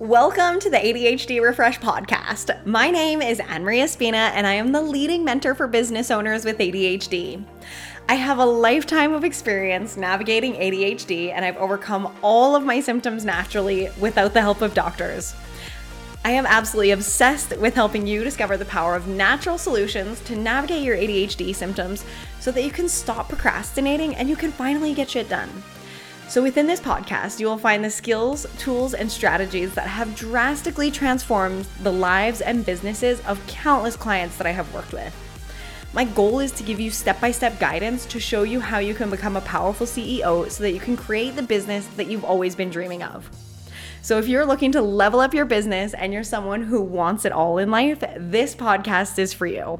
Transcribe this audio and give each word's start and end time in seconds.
Welcome 0.00 0.58
to 0.58 0.68
the 0.68 0.76
ADHD 0.76 1.40
Refresh 1.40 1.78
podcast. 1.78 2.66
My 2.66 2.90
name 2.90 3.22
is 3.22 3.38
Anne 3.38 3.62
Maria 3.62 3.86
Spina, 3.86 4.32
and 4.34 4.44
I 4.44 4.54
am 4.54 4.72
the 4.72 4.82
leading 4.82 5.22
mentor 5.22 5.54
for 5.54 5.68
business 5.68 6.10
owners 6.10 6.44
with 6.44 6.58
ADHD. 6.58 7.44
I 8.08 8.14
have 8.14 8.38
a 8.38 8.44
lifetime 8.44 9.12
of 9.12 9.22
experience 9.22 9.96
navigating 9.96 10.54
ADHD, 10.54 11.30
and 11.32 11.44
I've 11.44 11.56
overcome 11.58 12.12
all 12.22 12.56
of 12.56 12.64
my 12.64 12.80
symptoms 12.80 13.24
naturally 13.24 13.88
without 14.00 14.34
the 14.34 14.40
help 14.40 14.62
of 14.62 14.74
doctors. 14.74 15.32
I 16.24 16.32
am 16.32 16.44
absolutely 16.44 16.90
obsessed 16.90 17.56
with 17.58 17.74
helping 17.74 18.04
you 18.04 18.24
discover 18.24 18.56
the 18.56 18.64
power 18.64 18.96
of 18.96 19.06
natural 19.06 19.58
solutions 19.58 20.18
to 20.22 20.34
navigate 20.34 20.82
your 20.82 20.96
ADHD 20.96 21.54
symptoms 21.54 22.04
so 22.40 22.50
that 22.50 22.64
you 22.64 22.72
can 22.72 22.88
stop 22.88 23.28
procrastinating 23.28 24.16
and 24.16 24.28
you 24.28 24.34
can 24.34 24.50
finally 24.50 24.92
get 24.92 25.10
shit 25.10 25.28
done. 25.28 25.50
So, 26.28 26.42
within 26.42 26.66
this 26.66 26.80
podcast, 26.80 27.38
you 27.38 27.46
will 27.46 27.58
find 27.58 27.84
the 27.84 27.90
skills, 27.90 28.46
tools, 28.58 28.94
and 28.94 29.10
strategies 29.10 29.74
that 29.74 29.86
have 29.86 30.16
drastically 30.16 30.90
transformed 30.90 31.66
the 31.82 31.92
lives 31.92 32.40
and 32.40 32.64
businesses 32.64 33.20
of 33.26 33.46
countless 33.46 33.94
clients 33.94 34.36
that 34.38 34.46
I 34.46 34.50
have 34.50 34.72
worked 34.74 34.92
with. 34.92 35.14
My 35.92 36.04
goal 36.04 36.40
is 36.40 36.50
to 36.52 36.64
give 36.64 36.80
you 36.80 36.90
step 36.90 37.20
by 37.20 37.30
step 37.30 37.60
guidance 37.60 38.04
to 38.06 38.18
show 38.18 38.42
you 38.42 38.58
how 38.58 38.78
you 38.78 38.94
can 38.94 39.10
become 39.10 39.36
a 39.36 39.42
powerful 39.42 39.86
CEO 39.86 40.50
so 40.50 40.62
that 40.64 40.72
you 40.72 40.80
can 40.80 40.96
create 40.96 41.36
the 41.36 41.42
business 41.42 41.86
that 41.96 42.08
you've 42.08 42.24
always 42.24 42.56
been 42.56 42.70
dreaming 42.70 43.02
of. 43.02 43.30
So, 44.02 44.18
if 44.18 44.26
you're 44.26 44.44
looking 44.44 44.72
to 44.72 44.82
level 44.82 45.20
up 45.20 45.34
your 45.34 45.44
business 45.44 45.94
and 45.94 46.12
you're 46.12 46.24
someone 46.24 46.62
who 46.62 46.80
wants 46.80 47.24
it 47.24 47.32
all 47.32 47.58
in 47.58 47.70
life, 47.70 48.02
this 48.16 48.54
podcast 48.54 49.18
is 49.18 49.32
for 49.32 49.46
you. 49.46 49.78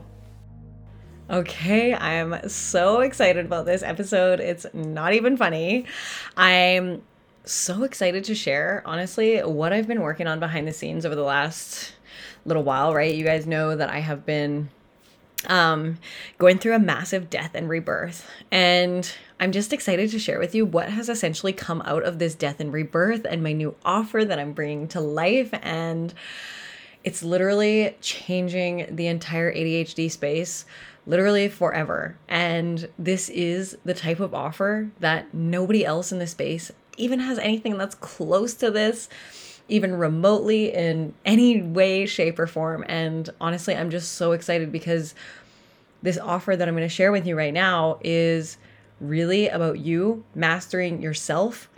Okay, 1.31 1.95
I 1.95 2.15
am 2.15 2.49
so 2.51 3.01
excited 3.01 3.47
about 3.47 3.65
this 3.65 3.83
episode. 3.83 4.41
It's 4.41 4.67
not 4.75 5.15
even 5.15 5.39
funny. 5.39 5.87
I'm 6.37 7.01
so 7.47 7.85
excited 7.85 8.25
to 8.25 8.35
share, 8.35 8.83
honestly, 8.85 9.39
what 9.39 9.73
I've 9.73 9.89
been 9.89 10.03
working 10.03 10.27
on 10.27 10.39
behind 10.39 10.69
the 10.69 10.73
scenes 10.75 11.07
over 11.07 11.15
the 11.15 11.23
last 11.23 11.95
little 12.45 12.63
while, 12.63 12.93
right? 12.93 13.15
You 13.15 13.25
guys 13.25 13.47
know 13.47 13.75
that 13.75 13.89
I 13.89 14.01
have 14.01 14.27
been 14.27 14.69
um, 15.47 15.97
going 16.37 16.59
through 16.59 16.75
a 16.75 16.79
massive 16.79 17.31
death 17.31 17.53
and 17.55 17.71
rebirth. 17.71 18.29
And 18.51 19.11
I'm 19.41 19.51
just 19.51 19.73
excited 19.73 20.11
to 20.11 20.19
share 20.19 20.39
with 20.39 20.55
you 20.55 20.67
what 20.67 20.91
has 20.91 21.09
essentially 21.09 21.55
come 21.55 21.81
out 21.87 22.03
of 22.03 22.19
this 22.19 22.35
death 22.35 22.61
and 22.61 22.71
rebirth 22.71 23.25
and 23.25 23.43
my 23.43 23.55
new 23.55 23.75
offer 23.83 24.27
that 24.27 24.39
I'm 24.39 24.53
bringing 24.53 24.89
to 24.89 25.01
life. 25.01 25.49
And 25.63 26.13
it's 27.03 27.23
literally 27.23 27.97
changing 28.03 28.95
the 28.95 29.07
entire 29.07 29.51
ADHD 29.51 30.11
space 30.11 30.67
literally 31.07 31.49
forever. 31.49 32.17
And 32.29 32.89
this 32.99 33.29
is 33.29 33.77
the 33.85 33.95
type 33.95 34.21
of 34.21 34.35
offer 34.35 34.91
that 35.01 35.33
nobody 35.35 35.85
else 35.85 36.13
in 36.13 36.19
the 36.19 36.27
space 36.27 36.73
even 36.97 37.21
has 37.21 37.39
anything 37.39 37.77
that's 37.77 37.95
close 37.97 38.55
to 38.55 38.71
this, 38.71 39.09
even 39.69 39.95
remotely 39.95 40.73
in 40.73 41.15
any 41.25 41.63
way, 41.63 42.07
shape, 42.07 42.39
or 42.39 42.47
form. 42.47 42.85
And 42.89 43.29
honestly, 43.41 43.77
I'm 43.77 43.91
just 43.91 44.13
so 44.13 44.33
excited 44.33 44.71
because 44.71 45.15
this 46.03 46.19
offer 46.19 46.55
that 46.55 46.69
I'm 46.69 46.75
going 46.75 46.87
to 46.87 46.95
share 46.95 47.13
with 47.13 47.27
you 47.27 47.37
right 47.37 47.55
now 47.55 47.99
is 48.03 48.59
really 49.01 49.49
about 49.49 49.79
you 49.79 50.25
mastering 50.35 51.03
yourself 51.03 51.69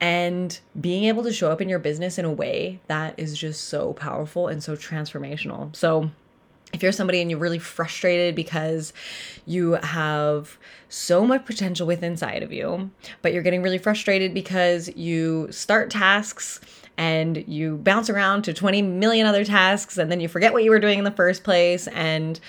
and 0.00 0.58
being 0.80 1.04
able 1.04 1.22
to 1.22 1.32
show 1.32 1.50
up 1.50 1.60
in 1.60 1.68
your 1.68 1.78
business 1.78 2.18
in 2.18 2.24
a 2.24 2.32
way 2.32 2.80
that 2.86 3.18
is 3.18 3.36
just 3.36 3.64
so 3.64 3.92
powerful 3.92 4.48
and 4.48 4.62
so 4.62 4.74
transformational. 4.74 5.74
So, 5.76 6.10
if 6.72 6.82
you're 6.82 6.92
somebody 6.92 7.20
and 7.20 7.30
you're 7.30 7.40
really 7.40 7.58
frustrated 7.58 8.34
because 8.34 8.92
you 9.46 9.72
have 9.72 10.58
so 10.88 11.24
much 11.24 11.44
potential 11.44 11.86
within 11.86 12.12
inside 12.12 12.42
of 12.42 12.52
you, 12.52 12.90
but 13.22 13.32
you're 13.32 13.42
getting 13.42 13.62
really 13.62 13.78
frustrated 13.78 14.34
because 14.34 14.88
you 14.96 15.50
start 15.50 15.90
tasks 15.90 16.60
and 16.96 17.48
you 17.48 17.76
bounce 17.78 18.10
around 18.10 18.42
to 18.42 18.52
20 18.52 18.82
million 18.82 19.26
other 19.26 19.44
tasks 19.44 19.96
and 19.96 20.10
then 20.10 20.20
you 20.20 20.28
forget 20.28 20.52
what 20.52 20.64
you 20.64 20.70
were 20.70 20.80
doing 20.80 20.98
in 20.98 21.04
the 21.04 21.10
first 21.10 21.44
place 21.44 21.86
and 21.88 22.40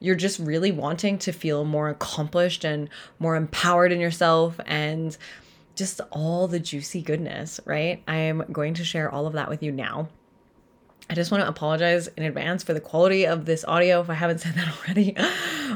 you're 0.00 0.16
just 0.16 0.38
really 0.38 0.72
wanting 0.72 1.18
to 1.18 1.30
feel 1.30 1.64
more 1.64 1.90
accomplished 1.90 2.64
and 2.64 2.88
more 3.18 3.36
empowered 3.36 3.92
in 3.92 4.00
yourself 4.00 4.58
and 4.66 5.16
just 5.76 6.00
all 6.10 6.48
the 6.48 6.58
juicy 6.58 7.02
goodness, 7.02 7.60
right? 7.64 8.02
I 8.08 8.16
am 8.16 8.44
going 8.50 8.74
to 8.74 8.84
share 8.84 9.10
all 9.10 9.26
of 9.26 9.34
that 9.34 9.48
with 9.48 9.62
you 9.62 9.70
now. 9.70 10.08
I 11.10 11.14
just 11.14 11.32
want 11.32 11.42
to 11.42 11.48
apologize 11.48 12.06
in 12.06 12.22
advance 12.22 12.62
for 12.62 12.72
the 12.72 12.80
quality 12.80 13.26
of 13.26 13.44
this 13.44 13.64
audio 13.64 14.00
if 14.00 14.08
I 14.08 14.14
haven't 14.14 14.38
said 14.38 14.54
that 14.54 14.72
already. 14.78 15.16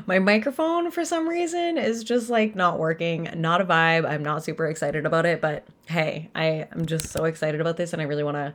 My 0.06 0.20
microphone, 0.20 0.92
for 0.92 1.04
some 1.04 1.28
reason, 1.28 1.76
is 1.76 2.04
just 2.04 2.30
like 2.30 2.54
not 2.54 2.78
working, 2.78 3.28
not 3.34 3.60
a 3.60 3.64
vibe. 3.64 4.08
I'm 4.08 4.22
not 4.22 4.44
super 4.44 4.66
excited 4.66 5.04
about 5.04 5.26
it, 5.26 5.40
but 5.40 5.66
hey, 5.86 6.30
I 6.36 6.68
am 6.70 6.86
just 6.86 7.08
so 7.10 7.24
excited 7.24 7.60
about 7.60 7.76
this 7.76 7.92
and 7.92 8.00
I 8.00 8.04
really 8.04 8.22
want 8.22 8.36
to 8.36 8.54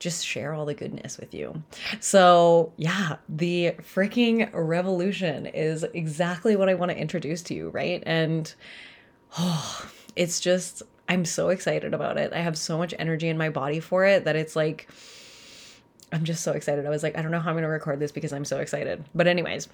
just 0.00 0.26
share 0.26 0.52
all 0.52 0.66
the 0.66 0.74
goodness 0.74 1.18
with 1.18 1.32
you. 1.32 1.62
So, 2.00 2.72
yeah, 2.76 3.18
the 3.28 3.76
freaking 3.94 4.50
revolution 4.52 5.46
is 5.46 5.84
exactly 5.84 6.56
what 6.56 6.68
I 6.68 6.74
want 6.74 6.90
to 6.90 6.98
introduce 6.98 7.42
to 7.42 7.54
you, 7.54 7.68
right? 7.68 8.02
And 8.04 8.52
oh, 9.38 9.86
it's 10.16 10.40
just, 10.40 10.82
I'm 11.08 11.24
so 11.24 11.50
excited 11.50 11.94
about 11.94 12.18
it. 12.18 12.32
I 12.32 12.40
have 12.40 12.58
so 12.58 12.76
much 12.76 12.92
energy 12.98 13.28
in 13.28 13.38
my 13.38 13.50
body 13.50 13.78
for 13.78 14.04
it 14.04 14.24
that 14.24 14.34
it's 14.34 14.56
like, 14.56 14.88
I'm 16.12 16.24
just 16.24 16.42
so 16.42 16.52
excited. 16.52 16.86
I 16.86 16.90
was 16.90 17.02
like, 17.02 17.16
I 17.16 17.22
don't 17.22 17.30
know 17.30 17.40
how 17.40 17.50
I'm 17.50 17.54
going 17.54 17.62
to 17.62 17.68
record 17.68 17.98
this 17.98 18.12
because 18.12 18.32
I'm 18.32 18.44
so 18.44 18.58
excited. 18.58 19.04
But 19.14 19.26
anyways, 19.26 19.68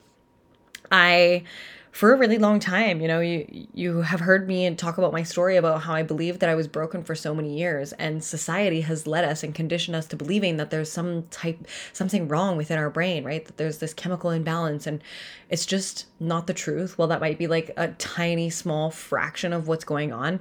I 0.91 1.45
for 1.91 2.13
a 2.13 2.17
really 2.17 2.39
long 2.39 2.61
time, 2.61 3.01
you 3.01 3.09
know, 3.09 3.21
you 3.21 3.67
you 3.75 4.03
have 4.03 4.21
heard 4.21 4.47
me 4.47 4.73
talk 4.75 4.99
about 4.99 5.13
my 5.13 5.23
story 5.23 5.57
about 5.57 5.83
how 5.83 5.95
I 5.95 6.03
believed 6.03 6.41
that 6.41 6.51
I 6.51 6.55
was 6.55 6.69
broken 6.69 7.03
for 7.03 7.15
so 7.15 7.35
many 7.35 7.59
years 7.59 7.93
and 7.95 8.23
society 8.23 8.83
has 8.83 9.07
led 9.07 9.25
us 9.25 9.43
and 9.43 9.55
conditioned 9.55 9.97
us 9.97 10.07
to 10.09 10.17
believing 10.17 10.59
that 10.59 10.71
there's 10.71 10.93
some 10.93 11.25
type 11.31 11.67
something 11.93 12.29
wrong 12.29 12.57
within 12.57 12.79
our 12.79 12.91
brain, 12.91 13.25
right? 13.25 13.45
That 13.45 13.57
there's 13.57 13.79
this 13.79 13.95
chemical 13.95 14.31
imbalance 14.31 14.87
and 14.87 15.03
it's 15.49 15.67
just 15.67 16.07
not 16.21 16.47
the 16.47 16.55
truth. 16.55 16.99
Well, 16.99 17.09
that 17.09 17.21
might 17.21 17.39
be 17.39 17.47
like 17.47 17.71
a 17.77 17.89
tiny 17.89 18.51
small 18.51 18.91
fraction 18.91 19.53
of 19.53 19.67
what's 19.67 19.85
going 19.85 20.13
on. 20.13 20.41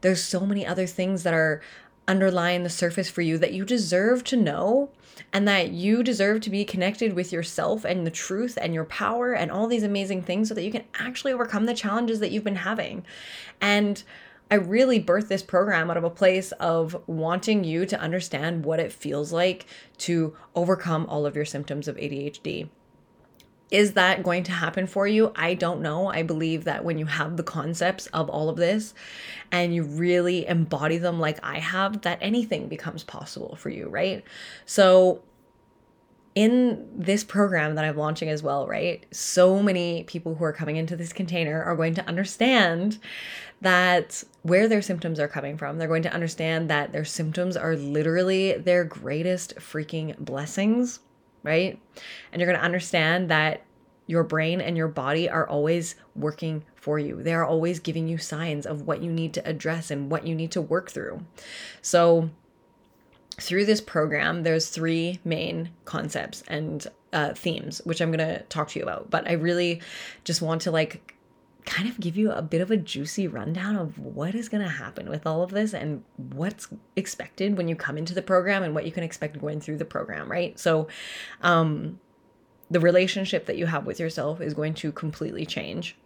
There's 0.00 0.22
so 0.22 0.40
many 0.40 0.66
other 0.66 0.86
things 0.86 1.22
that 1.24 1.34
are 1.34 1.60
underlying 2.08 2.62
the 2.62 2.70
surface 2.70 3.10
for 3.10 3.22
you 3.22 3.38
that 3.38 3.52
you 3.52 3.64
deserve 3.64 4.22
to 4.24 4.36
know 4.36 4.90
and 5.32 5.46
that 5.48 5.70
you 5.70 6.02
deserve 6.02 6.40
to 6.42 6.50
be 6.50 6.64
connected 6.64 7.12
with 7.12 7.32
yourself 7.32 7.84
and 7.84 8.06
the 8.06 8.10
truth 8.10 8.58
and 8.60 8.74
your 8.74 8.84
power 8.84 9.32
and 9.32 9.50
all 9.50 9.66
these 9.66 9.82
amazing 9.82 10.22
things 10.22 10.48
so 10.48 10.54
that 10.54 10.64
you 10.64 10.70
can 10.70 10.84
actually 10.94 11.32
overcome 11.32 11.66
the 11.66 11.74
challenges 11.74 12.20
that 12.20 12.30
you've 12.30 12.44
been 12.44 12.56
having. 12.56 13.04
And 13.60 14.02
I 14.50 14.54
really 14.56 15.02
birthed 15.02 15.28
this 15.28 15.42
program 15.42 15.90
out 15.90 15.96
of 15.96 16.04
a 16.04 16.10
place 16.10 16.52
of 16.52 16.96
wanting 17.08 17.64
you 17.64 17.84
to 17.86 17.98
understand 17.98 18.64
what 18.64 18.78
it 18.78 18.92
feels 18.92 19.32
like 19.32 19.66
to 19.98 20.36
overcome 20.54 21.06
all 21.06 21.26
of 21.26 21.34
your 21.34 21.44
symptoms 21.44 21.88
of 21.88 21.96
ADHD. 21.96 22.68
Is 23.70 23.94
that 23.94 24.22
going 24.22 24.44
to 24.44 24.52
happen 24.52 24.86
for 24.86 25.08
you? 25.08 25.32
I 25.34 25.54
don't 25.54 25.80
know. 25.80 26.06
I 26.06 26.22
believe 26.22 26.64
that 26.64 26.84
when 26.84 26.98
you 26.98 27.06
have 27.06 27.36
the 27.36 27.42
concepts 27.42 28.06
of 28.08 28.30
all 28.30 28.48
of 28.48 28.56
this 28.56 28.94
and 29.50 29.74
you 29.74 29.82
really 29.82 30.46
embody 30.46 30.98
them 30.98 31.18
like 31.18 31.40
I 31.42 31.58
have, 31.58 32.02
that 32.02 32.18
anything 32.20 32.68
becomes 32.68 33.02
possible 33.02 33.56
for 33.56 33.70
you, 33.70 33.88
right? 33.88 34.22
So, 34.66 35.22
in 36.36 36.86
this 36.94 37.24
program 37.24 37.76
that 37.76 37.84
I'm 37.84 37.96
launching 37.96 38.28
as 38.28 38.42
well, 38.42 38.66
right? 38.66 39.04
So 39.10 39.62
many 39.62 40.04
people 40.04 40.34
who 40.34 40.44
are 40.44 40.52
coming 40.52 40.76
into 40.76 40.94
this 40.94 41.14
container 41.14 41.62
are 41.62 41.74
going 41.74 41.94
to 41.94 42.06
understand 42.06 42.98
that 43.62 44.22
where 44.42 44.68
their 44.68 44.82
symptoms 44.82 45.18
are 45.18 45.28
coming 45.28 45.56
from. 45.56 45.78
They're 45.78 45.88
going 45.88 46.02
to 46.02 46.12
understand 46.12 46.68
that 46.68 46.92
their 46.92 47.06
symptoms 47.06 47.56
are 47.56 47.74
literally 47.74 48.52
their 48.52 48.84
greatest 48.84 49.56
freaking 49.56 50.16
blessings 50.18 51.00
right? 51.46 51.80
And 52.32 52.40
you're 52.40 52.48
going 52.48 52.58
to 52.58 52.64
understand 52.64 53.30
that 53.30 53.62
your 54.06 54.22
brain 54.22 54.60
and 54.60 54.76
your 54.76 54.88
body 54.88 55.28
are 55.28 55.48
always 55.48 55.94
working 56.14 56.64
for 56.74 56.98
you. 56.98 57.22
They 57.22 57.34
are 57.34 57.44
always 57.44 57.80
giving 57.80 58.06
you 58.08 58.18
signs 58.18 58.66
of 58.66 58.82
what 58.82 59.02
you 59.02 59.10
need 59.10 59.32
to 59.34 59.48
address 59.48 59.90
and 59.90 60.10
what 60.10 60.26
you 60.26 60.34
need 60.34 60.52
to 60.52 60.60
work 60.60 60.90
through. 60.90 61.24
So, 61.82 62.30
through 63.38 63.66
this 63.66 63.82
program, 63.82 64.44
there's 64.44 64.70
three 64.70 65.20
main 65.22 65.70
concepts 65.84 66.42
and 66.48 66.86
uh, 67.12 67.34
themes, 67.34 67.82
which 67.84 68.00
I'm 68.00 68.10
going 68.10 68.26
to 68.26 68.42
talk 68.44 68.68
to 68.68 68.78
you 68.78 68.82
about. 68.82 69.10
But 69.10 69.28
I 69.28 69.32
really 69.32 69.82
just 70.24 70.40
want 70.40 70.62
to 70.62 70.70
like 70.70 71.15
kind 71.66 71.88
of 71.88 72.00
give 72.00 72.16
you 72.16 72.30
a 72.30 72.40
bit 72.40 72.60
of 72.60 72.70
a 72.70 72.76
juicy 72.76 73.26
rundown 73.26 73.76
of 73.76 73.98
what 73.98 74.34
is 74.34 74.48
going 74.48 74.62
to 74.62 74.70
happen 74.70 75.10
with 75.10 75.26
all 75.26 75.42
of 75.42 75.50
this 75.50 75.74
and 75.74 76.02
what's 76.16 76.68
expected 76.94 77.56
when 77.56 77.68
you 77.68 77.76
come 77.76 77.98
into 77.98 78.14
the 78.14 78.22
program 78.22 78.62
and 78.62 78.74
what 78.74 78.86
you 78.86 78.92
can 78.92 79.02
expect 79.02 79.38
going 79.40 79.60
through 79.60 79.76
the 79.76 79.84
program, 79.84 80.30
right? 80.30 80.58
So, 80.58 80.88
um, 81.42 82.00
the 82.70 82.80
relationship 82.80 83.46
that 83.46 83.56
you 83.56 83.66
have 83.66 83.86
with 83.86 84.00
yourself 84.00 84.40
is 84.40 84.54
going 84.54 84.74
to 84.74 84.90
completely 84.90 85.46
change 85.46 85.96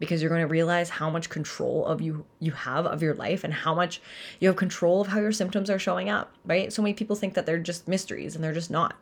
because 0.00 0.20
you're 0.20 0.30
going 0.30 0.40
to 0.40 0.48
realize 0.48 0.88
how 0.88 1.08
much 1.08 1.28
control 1.28 1.86
of 1.86 2.00
you 2.00 2.24
you 2.40 2.50
have 2.50 2.86
of 2.86 3.02
your 3.02 3.14
life 3.14 3.44
and 3.44 3.54
how 3.54 3.72
much 3.72 4.00
you 4.40 4.48
have 4.48 4.56
control 4.56 5.00
of 5.00 5.06
how 5.06 5.20
your 5.20 5.30
symptoms 5.30 5.70
are 5.70 5.78
showing 5.78 6.08
up 6.08 6.34
right? 6.44 6.72
So 6.72 6.82
many 6.82 6.94
people 6.94 7.14
think 7.14 7.34
that 7.34 7.46
they're 7.46 7.58
just 7.58 7.86
mysteries 7.86 8.34
and 8.34 8.42
they're 8.42 8.52
just 8.52 8.70
not. 8.70 8.96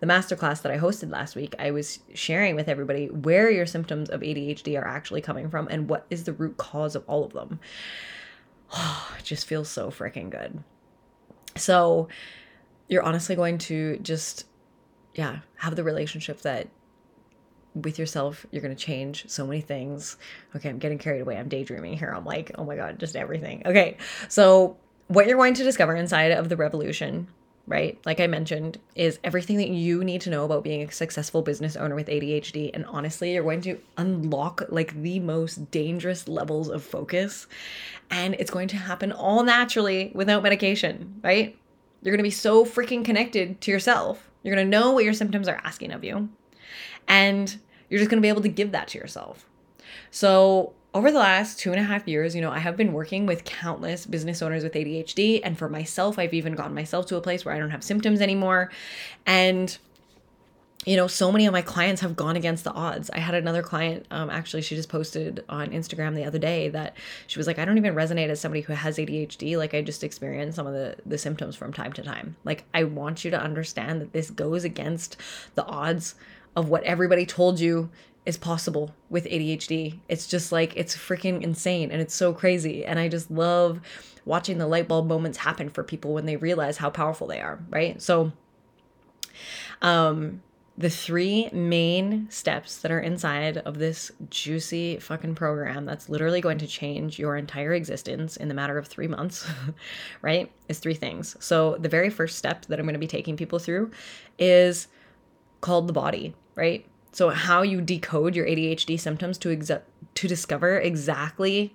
The 0.00 0.06
masterclass 0.06 0.62
that 0.62 0.72
i 0.72 0.78
hosted 0.78 1.10
last 1.10 1.36
week 1.36 1.54
i 1.58 1.70
was 1.70 1.98
sharing 2.14 2.56
with 2.56 2.68
everybody 2.68 3.08
where 3.10 3.50
your 3.50 3.66
symptoms 3.66 4.08
of 4.08 4.22
adhd 4.22 4.80
are 4.80 4.86
actually 4.86 5.20
coming 5.20 5.50
from 5.50 5.68
and 5.70 5.90
what 5.90 6.06
is 6.08 6.24
the 6.24 6.32
root 6.32 6.56
cause 6.56 6.96
of 6.96 7.04
all 7.06 7.24
of 7.24 7.34
them. 7.34 7.60
Oh, 8.72 9.14
it 9.18 9.24
just 9.24 9.46
feels 9.46 9.68
so 9.68 9.90
freaking 9.90 10.30
good. 10.30 10.62
So 11.56 12.08
you're 12.88 13.02
honestly 13.02 13.36
going 13.36 13.58
to 13.58 13.98
just, 13.98 14.46
yeah, 15.14 15.40
have 15.56 15.76
the 15.76 15.84
relationship 15.84 16.40
that 16.42 16.68
with 17.74 17.98
yourself, 17.98 18.46
you're 18.50 18.62
going 18.62 18.74
to 18.74 18.82
change 18.82 19.28
so 19.28 19.46
many 19.46 19.60
things. 19.60 20.16
Okay, 20.54 20.68
I'm 20.68 20.78
getting 20.78 20.98
carried 20.98 21.20
away. 21.20 21.36
I'm 21.36 21.48
daydreaming 21.48 21.98
here. 21.98 22.12
I'm 22.14 22.24
like, 22.24 22.52
oh 22.56 22.64
my 22.64 22.76
God, 22.76 22.98
just 22.98 23.16
everything. 23.16 23.62
Okay, 23.66 23.96
so 24.28 24.76
what 25.08 25.26
you're 25.26 25.36
going 25.36 25.54
to 25.54 25.64
discover 25.64 25.94
inside 25.94 26.32
of 26.32 26.48
the 26.48 26.56
revolution 26.56 27.28
right? 27.66 27.98
Like 28.04 28.20
I 28.20 28.26
mentioned, 28.26 28.78
is 28.94 29.18
everything 29.24 29.56
that 29.56 29.68
you 29.68 30.04
need 30.04 30.20
to 30.22 30.30
know 30.30 30.44
about 30.44 30.64
being 30.64 30.82
a 30.82 30.92
successful 30.92 31.42
business 31.42 31.76
owner 31.76 31.94
with 31.94 32.08
ADHD. 32.08 32.70
And 32.74 32.84
honestly, 32.86 33.32
you're 33.32 33.42
going 33.42 33.62
to 33.62 33.78
unlock 33.96 34.62
like 34.68 35.00
the 35.02 35.20
most 35.20 35.70
dangerous 35.70 36.28
levels 36.28 36.68
of 36.68 36.82
focus. 36.82 37.46
And 38.10 38.34
it's 38.34 38.50
going 38.50 38.68
to 38.68 38.76
happen 38.76 39.12
all 39.12 39.42
naturally 39.42 40.12
without 40.14 40.42
medication, 40.42 41.20
right? 41.22 41.56
You're 42.02 42.12
going 42.12 42.18
to 42.18 42.22
be 42.22 42.30
so 42.30 42.64
freaking 42.66 43.04
connected 43.04 43.60
to 43.62 43.70
yourself. 43.70 44.30
You're 44.42 44.54
going 44.54 44.66
to 44.66 44.70
know 44.70 44.92
what 44.92 45.04
your 45.04 45.14
symptoms 45.14 45.48
are 45.48 45.60
asking 45.64 45.92
of 45.92 46.04
you. 46.04 46.28
And 47.08 47.56
you're 47.88 47.98
just 47.98 48.10
going 48.10 48.20
to 48.20 48.24
be 48.24 48.28
able 48.28 48.42
to 48.42 48.48
give 48.48 48.72
that 48.72 48.88
to 48.88 48.98
yourself. 48.98 49.46
So, 50.10 50.72
over 50.94 51.10
the 51.10 51.18
last 51.18 51.58
two 51.58 51.72
and 51.72 51.80
a 51.80 51.82
half 51.82 52.06
years, 52.06 52.36
you 52.36 52.40
know, 52.40 52.52
I 52.52 52.60
have 52.60 52.76
been 52.76 52.92
working 52.92 53.26
with 53.26 53.44
countless 53.44 54.06
business 54.06 54.40
owners 54.40 54.62
with 54.62 54.74
ADHD. 54.74 55.40
And 55.42 55.58
for 55.58 55.68
myself, 55.68 56.20
I've 56.20 56.32
even 56.32 56.54
gotten 56.54 56.72
myself 56.72 57.06
to 57.06 57.16
a 57.16 57.20
place 57.20 57.44
where 57.44 57.52
I 57.52 57.58
don't 57.58 57.70
have 57.70 57.82
symptoms 57.82 58.20
anymore. 58.20 58.70
And 59.26 59.76
you 60.84 60.96
know, 60.96 61.06
so 61.06 61.32
many 61.32 61.46
of 61.46 61.52
my 61.52 61.62
clients 61.62 62.02
have 62.02 62.14
gone 62.14 62.36
against 62.36 62.64
the 62.64 62.72
odds. 62.72 63.08
I 63.10 63.18
had 63.18 63.34
another 63.34 63.62
client, 63.62 64.06
um, 64.10 64.28
actually, 64.28 64.62
she 64.62 64.76
just 64.76 64.88
posted 64.88 65.42
on 65.48 65.68
Instagram 65.68 66.14
the 66.14 66.24
other 66.24 66.38
day 66.38 66.68
that 66.70 66.94
she 67.26 67.38
was 67.38 67.46
like, 67.46 67.58
I 67.58 67.64
don't 67.64 67.78
even 67.78 67.94
resonate 67.94 68.28
as 68.28 68.40
somebody 68.40 68.60
who 68.60 68.74
has 68.74 68.98
ADHD. 68.98 69.56
Like, 69.56 69.72
I 69.72 69.80
just 69.80 70.04
experience 70.04 70.56
some 70.56 70.66
of 70.66 70.74
the, 70.74 70.96
the 71.06 71.16
symptoms 71.16 71.56
from 71.56 71.72
time 71.72 71.92
to 71.94 72.02
time. 72.02 72.36
Like, 72.44 72.64
I 72.74 72.84
want 72.84 73.24
you 73.24 73.30
to 73.30 73.40
understand 73.40 74.00
that 74.02 74.12
this 74.12 74.30
goes 74.30 74.64
against 74.64 75.16
the 75.54 75.64
odds 75.64 76.16
of 76.56 76.68
what 76.68 76.82
everybody 76.84 77.26
told 77.26 77.60
you 77.60 77.90
is 78.26 78.36
possible 78.36 78.94
with 79.10 79.26
ADHD. 79.26 79.98
It's 80.08 80.26
just 80.26 80.50
like 80.52 80.76
it's 80.76 80.96
freaking 80.96 81.42
insane 81.42 81.90
and 81.90 82.00
it's 82.00 82.14
so 82.14 82.32
crazy. 82.32 82.84
And 82.84 82.98
I 82.98 83.08
just 83.08 83.30
love 83.30 83.80
watching 84.24 84.58
the 84.58 84.66
light 84.66 84.88
bulb 84.88 85.06
moments 85.06 85.38
happen 85.38 85.68
for 85.68 85.84
people 85.84 86.14
when 86.14 86.26
they 86.26 86.36
realize 86.36 86.78
how 86.78 86.90
powerful 86.90 87.26
they 87.26 87.40
are, 87.40 87.58
right? 87.70 88.00
So 88.00 88.32
um 89.82 90.42
the 90.76 90.90
three 90.90 91.48
main 91.52 92.28
steps 92.30 92.78
that 92.78 92.90
are 92.90 92.98
inside 92.98 93.58
of 93.58 93.78
this 93.78 94.10
juicy 94.28 94.98
fucking 94.98 95.34
program 95.36 95.84
that's 95.84 96.08
literally 96.08 96.40
going 96.40 96.58
to 96.58 96.66
change 96.66 97.16
your 97.16 97.36
entire 97.36 97.72
existence 97.74 98.36
in 98.36 98.48
the 98.48 98.54
matter 98.54 98.76
of 98.76 98.88
three 98.88 99.06
months, 99.06 99.48
right? 100.22 100.50
Is 100.68 100.80
three 100.80 100.94
things. 100.94 101.36
So, 101.38 101.76
the 101.78 101.88
very 101.88 102.10
first 102.10 102.38
step 102.38 102.66
that 102.66 102.80
I'm 102.80 102.86
going 102.86 102.94
to 102.94 102.98
be 102.98 103.06
taking 103.06 103.36
people 103.36 103.60
through 103.60 103.92
is 104.36 104.88
called 105.60 105.86
the 105.86 105.92
body, 105.92 106.34
right? 106.54 106.86
So 107.12 107.30
how 107.30 107.62
you 107.62 107.80
decode 107.80 108.34
your 108.34 108.46
ADHD 108.46 108.98
symptoms 108.98 109.38
to 109.38 109.56
exa- 109.56 109.82
to 110.14 110.28
discover 110.28 110.78
exactly 110.78 111.72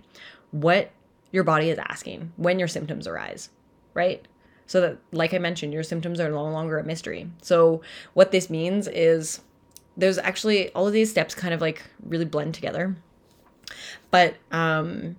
what 0.52 0.92
your 1.32 1.44
body 1.44 1.70
is 1.70 1.78
asking 1.78 2.34
when 2.38 2.60
your 2.60 2.68
symptoms 2.68 3.08
arise, 3.08 3.50
right? 3.94 4.28
So 4.68 4.82
that 4.82 4.98
like 5.12 5.34
I 5.34 5.38
mentioned, 5.38 5.74
your 5.74 5.84
symptoms 5.84 6.20
are 6.20 6.30
no 6.30 6.44
longer 6.44 6.78
a 6.78 6.84
mystery. 6.84 7.30
So 7.42 7.82
what 8.14 8.32
this 8.32 8.50
means 8.50 8.88
is 8.88 9.42
there's 9.98 10.18
actually 10.18 10.72
all 10.74 10.88
of 10.88 10.94
these 10.94 11.10
steps 11.10 11.36
kind 11.36 11.54
of 11.54 11.62
like 11.62 11.84
really 12.04 12.26
blend 12.26 12.54
together. 12.54 12.96
But 14.12 14.36
um 14.52 15.16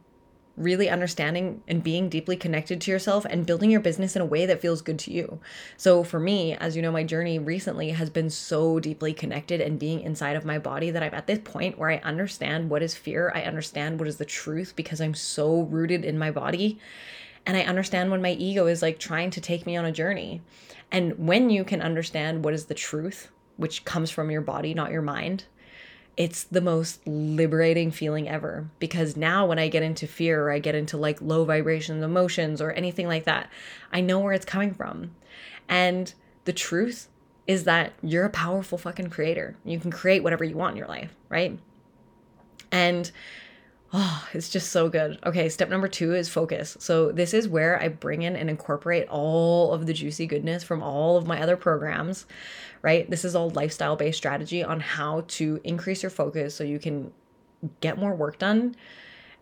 really 0.57 0.89
understanding 0.91 1.63
and 1.69 1.83
being 1.83 2.09
deeply 2.09 2.37
connected 2.37 2.81
to 2.81 2.91
yourself 2.91 3.25
and 3.25 3.47
building 3.47 3.71
your 3.71 3.81
business 3.81 4.15
in 4.15 4.23
a 4.23 4.27
way 4.27 4.47
that 4.47 4.61
feels 4.61 4.83
good 4.83 4.99
to 5.01 5.13
you. 5.13 5.41
So, 5.77 6.05
for 6.05 6.21
me, 6.21 6.55
as 6.55 6.77
you 6.77 6.83
know, 6.83 6.93
my 6.93 7.05
journey 7.05 7.39
recently 7.39 7.91
has 7.91 8.11
been 8.11 8.31
so 8.31 8.79
deeply 8.81 9.13
connected 9.13 9.61
and 9.61 9.79
being 9.79 10.01
inside 10.01 10.37
of 10.37 10.45
my 10.45 10.59
body 10.59 10.91
that 10.91 11.03
I'm 11.03 11.15
at 11.15 11.27
this 11.27 11.41
point 11.43 11.79
where 11.79 11.91
I 11.91 11.97
understand 11.99 12.71
what 12.71 12.83
is 12.83 12.95
fear. 12.95 13.33
I 13.35 13.43
understand 13.43 13.99
what 13.99 14.09
is 14.09 14.17
the 14.17 14.25
truth 14.25 14.75
because 14.77 15.01
I'm 15.01 15.15
so 15.15 15.63
rooted 15.63 16.05
in 16.05 16.19
my 16.19 16.31
body. 16.31 16.79
And 17.47 17.57
I 17.57 17.63
understand 17.63 18.11
when 18.11 18.23
my 18.23 18.33
ego 18.33 18.67
is 18.67 18.83
like 18.83 18.99
trying 18.99 19.31
to 19.31 19.41
take 19.41 19.65
me 19.65 19.77
on 19.77 19.85
a 19.85 19.93
journey. 19.93 20.43
And 20.93 21.27
when 21.27 21.51
you 21.51 21.65
can 21.65 21.81
understand 21.81 22.45
what 22.45 22.55
is 22.55 22.67
the 22.67 22.75
truth, 22.75 23.31
which 23.57 23.85
comes 23.85 24.11
from 24.11 24.31
your 24.31 24.41
body, 24.41 24.75
not 24.75 24.91
your 24.91 25.03
mind, 25.03 25.45
it's 26.17 26.45
the 26.45 26.61
most 26.61 27.07
liberating 27.07 27.91
feeling 27.91 28.29
ever 28.29 28.69
because 28.79 29.17
now 29.17 29.47
when 29.47 29.59
I 29.59 29.69
get 29.69 29.83
into 29.83 30.07
fear 30.07 30.43
or 30.43 30.53
I 30.53 30.59
get 30.59 30.75
into 30.75 30.97
like 30.97 31.21
low 31.23 31.45
vibration 31.45 32.03
emotions 32.03 32.61
or 32.61 32.73
anything 32.73 33.07
like 33.07 33.25
that, 33.25 33.51
I 33.93 34.01
know 34.01 34.19
where 34.19 34.33
it's 34.33 34.45
coming 34.45 34.75
from. 34.75 35.13
And 35.69 36.13
the 36.45 36.53
truth 36.53 37.09
is 37.47 37.65
that 37.65 37.93
you're 38.03 38.25
a 38.25 38.31
powerful 38.31 38.79
fucking 38.79 39.11
creator. 39.11 39.57
You 39.65 39.79
can 39.81 39.91
create 39.91 40.23
whatever 40.23 40.45
you 40.45 40.57
want 40.57 40.73
in 40.73 40.77
your 40.77 40.89
life, 40.89 41.15
right? 41.29 41.59
And 42.71 43.11
Oh, 43.93 44.29
it's 44.33 44.49
just 44.49 44.71
so 44.71 44.89
good. 44.89 45.19
Okay, 45.25 45.49
step 45.49 45.69
number 45.69 45.89
two 45.89 46.15
is 46.15 46.29
focus. 46.29 46.77
So, 46.81 47.13
this 47.13 47.35
is 47.35 47.49
where 47.49 47.81
I 47.81 47.89
bring 47.89 48.23
in 48.23 48.37
and 48.37 48.49
incorporate 48.51 49.09
all 49.09 49.73
of 49.73 49.87
the 49.87 49.93
juicy 49.93 50.27
goodness 50.27 50.63
from 50.63 50.83
all 50.83 51.17
of 51.17 51.27
my 51.27 51.41
other 51.41 51.57
programs, 51.57 52.27
right? 52.83 53.09
This 53.11 53.25
is 53.25 53.35
all 53.35 53.51
lifestyle 53.51 53.97
based 53.97 54.19
strategy 54.19 54.63
on 54.63 54.81
how 54.81 55.25
to 55.29 55.61
increase 55.65 56.03
your 56.03 56.11
focus 56.11 56.55
so 56.55 56.65
you 56.65 56.79
can 56.79 57.13
get 57.81 57.99
more 57.99 58.15
work 58.15 58.39
done 58.39 58.75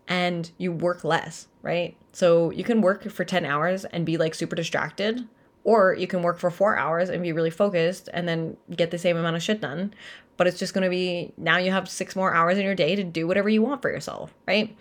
and 0.07 0.51
you 0.57 0.71
work 0.71 1.03
less, 1.03 1.47
right? 1.61 1.95
So, 2.11 2.49
you 2.51 2.63
can 2.63 2.81
work 2.81 3.09
for 3.09 3.25
10 3.25 3.45
hours 3.45 3.85
and 3.85 4.05
be 4.05 4.17
like 4.17 4.35
super 4.35 4.55
distracted, 4.55 5.27
or 5.69 5.93
you 5.93 6.07
can 6.07 6.23
work 6.23 6.39
for 6.39 6.49
four 6.49 6.77
hours 6.77 7.09
and 7.09 7.21
be 7.21 7.31
really 7.31 7.49
focused 7.51 8.09
and 8.13 8.27
then 8.27 8.57
get 8.75 8.89
the 8.89 8.97
same 8.97 9.15
amount 9.17 9.35
of 9.35 9.43
shit 9.43 9.61
done 9.61 9.93
but 10.39 10.47
it's 10.47 10.57
just 10.57 10.73
going 10.73 10.85
to 10.85 10.89
be 10.89 11.33
now 11.37 11.57
you 11.57 11.69
have 11.69 11.89
six 11.89 12.15
more 12.15 12.33
hours 12.33 12.57
in 12.57 12.63
your 12.63 12.73
day 12.73 12.95
to 12.95 13.03
do 13.03 13.27
whatever 13.27 13.49
you 13.49 13.61
want 13.61 13.81
for 13.81 13.91
yourself, 13.91 14.33
right? 14.47 14.73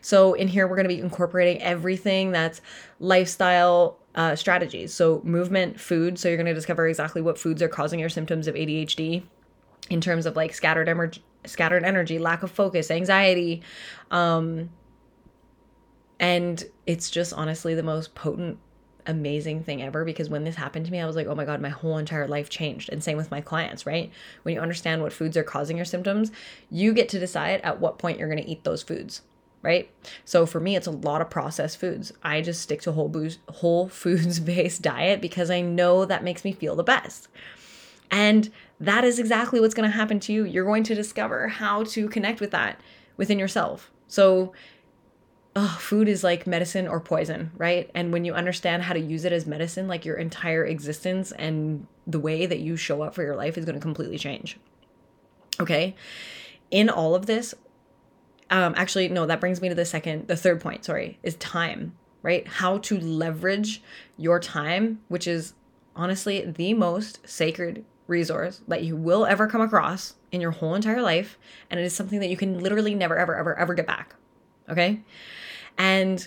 So 0.00 0.34
in 0.34 0.48
here, 0.48 0.66
we're 0.66 0.74
going 0.74 0.88
to 0.88 0.94
be 0.94 1.00
incorporating 1.00 1.62
everything 1.62 2.32
that's 2.32 2.60
lifestyle 2.98 3.96
uh, 4.16 4.34
strategies. 4.34 4.92
So 4.92 5.22
movement, 5.22 5.78
food. 5.78 6.18
So 6.18 6.26
you're 6.26 6.36
going 6.36 6.46
to 6.46 6.52
discover 6.52 6.88
exactly 6.88 7.22
what 7.22 7.38
foods 7.38 7.62
are 7.62 7.68
causing 7.68 8.00
your 8.00 8.08
symptoms 8.08 8.48
of 8.48 8.56
ADHD 8.56 9.22
in 9.88 10.00
terms 10.00 10.26
of 10.26 10.34
like 10.34 10.52
scattered 10.52 10.88
energy, 10.88 11.22
scattered 11.44 11.84
energy, 11.84 12.18
lack 12.18 12.42
of 12.42 12.50
focus, 12.50 12.90
anxiety, 12.90 13.62
um, 14.10 14.68
and 16.18 16.64
it's 16.86 17.08
just 17.08 17.32
honestly 17.32 17.76
the 17.76 17.84
most 17.84 18.16
potent 18.16 18.58
amazing 19.06 19.62
thing 19.62 19.82
ever 19.82 20.04
because 20.04 20.28
when 20.28 20.44
this 20.44 20.56
happened 20.56 20.86
to 20.86 20.92
me, 20.92 21.00
I 21.00 21.06
was 21.06 21.16
like, 21.16 21.26
oh 21.26 21.34
my 21.34 21.44
God, 21.44 21.60
my 21.60 21.68
whole 21.68 21.98
entire 21.98 22.26
life 22.26 22.48
changed. 22.48 22.90
And 22.90 23.02
same 23.02 23.16
with 23.16 23.30
my 23.30 23.40
clients, 23.40 23.86
right? 23.86 24.10
When 24.42 24.54
you 24.54 24.60
understand 24.60 25.02
what 25.02 25.12
foods 25.12 25.36
are 25.36 25.44
causing 25.44 25.76
your 25.76 25.86
symptoms, 25.86 26.30
you 26.70 26.92
get 26.92 27.08
to 27.10 27.18
decide 27.18 27.60
at 27.62 27.80
what 27.80 27.98
point 27.98 28.18
you're 28.18 28.28
going 28.28 28.42
to 28.42 28.48
eat 28.48 28.64
those 28.64 28.82
foods. 28.82 29.22
Right. 29.62 29.90
So 30.26 30.44
for 30.44 30.60
me, 30.60 30.76
it's 30.76 30.86
a 30.86 30.90
lot 30.90 31.22
of 31.22 31.30
processed 31.30 31.80
foods. 31.80 32.12
I 32.22 32.42
just 32.42 32.60
stick 32.60 32.82
to 32.82 32.92
whole 32.92 33.08
booze, 33.08 33.38
whole 33.48 33.88
foods 33.88 34.38
based 34.38 34.82
diet 34.82 35.22
because 35.22 35.50
I 35.50 35.62
know 35.62 36.04
that 36.04 36.22
makes 36.22 36.44
me 36.44 36.52
feel 36.52 36.76
the 36.76 36.82
best. 36.82 37.28
And 38.10 38.50
that 38.78 39.04
is 39.04 39.18
exactly 39.18 39.60
what's 39.60 39.72
going 39.72 39.90
to 39.90 39.96
happen 39.96 40.20
to 40.20 40.32
you. 40.34 40.44
You're 40.44 40.66
going 40.66 40.82
to 40.84 40.94
discover 40.94 41.48
how 41.48 41.84
to 41.84 42.08
connect 42.08 42.40
with 42.40 42.50
that 42.50 42.78
within 43.16 43.38
yourself. 43.38 43.90
So 44.06 44.52
oh, 45.56 45.76
food 45.80 46.08
is 46.08 46.24
like 46.24 46.46
medicine 46.46 46.88
or 46.88 47.00
poison, 47.00 47.52
right? 47.56 47.90
And 47.94 48.12
when 48.12 48.24
you 48.24 48.34
understand 48.34 48.82
how 48.82 48.92
to 48.92 49.00
use 49.00 49.24
it 49.24 49.32
as 49.32 49.46
medicine, 49.46 49.86
like 49.86 50.04
your 50.04 50.16
entire 50.16 50.64
existence 50.64 51.30
and 51.32 51.86
the 52.06 52.18
way 52.18 52.46
that 52.46 52.58
you 52.58 52.76
show 52.76 53.02
up 53.02 53.14
for 53.14 53.22
your 53.22 53.36
life 53.36 53.56
is 53.56 53.64
going 53.64 53.76
to 53.76 53.80
completely 53.80 54.18
change. 54.18 54.58
Okay. 55.60 55.94
In 56.70 56.88
all 56.90 57.14
of 57.14 57.26
this, 57.26 57.54
um, 58.50 58.74
actually, 58.76 59.08
no, 59.08 59.26
that 59.26 59.40
brings 59.40 59.60
me 59.60 59.68
to 59.68 59.74
the 59.74 59.84
second, 59.84 60.26
the 60.26 60.36
third 60.36 60.60
point, 60.60 60.84
sorry, 60.84 61.18
is 61.22 61.36
time, 61.36 61.96
right? 62.22 62.46
How 62.46 62.78
to 62.78 62.98
leverage 62.98 63.80
your 64.16 64.40
time, 64.40 65.00
which 65.08 65.28
is 65.28 65.54
honestly 65.94 66.44
the 66.44 66.74
most 66.74 67.26
sacred 67.28 67.84
resource 68.08 68.60
that 68.66 68.82
you 68.82 68.96
will 68.96 69.24
ever 69.24 69.46
come 69.46 69.60
across 69.60 70.14
in 70.32 70.40
your 70.40 70.50
whole 70.50 70.74
entire 70.74 71.00
life. 71.00 71.38
And 71.70 71.78
it 71.78 71.84
is 71.84 71.94
something 71.94 72.18
that 72.20 72.28
you 72.28 72.36
can 72.36 72.58
literally 72.58 72.94
never, 72.94 73.16
ever, 73.16 73.36
ever, 73.36 73.56
ever 73.56 73.74
get 73.74 73.86
back. 73.86 74.16
Okay. 74.68 75.00
And 75.76 76.26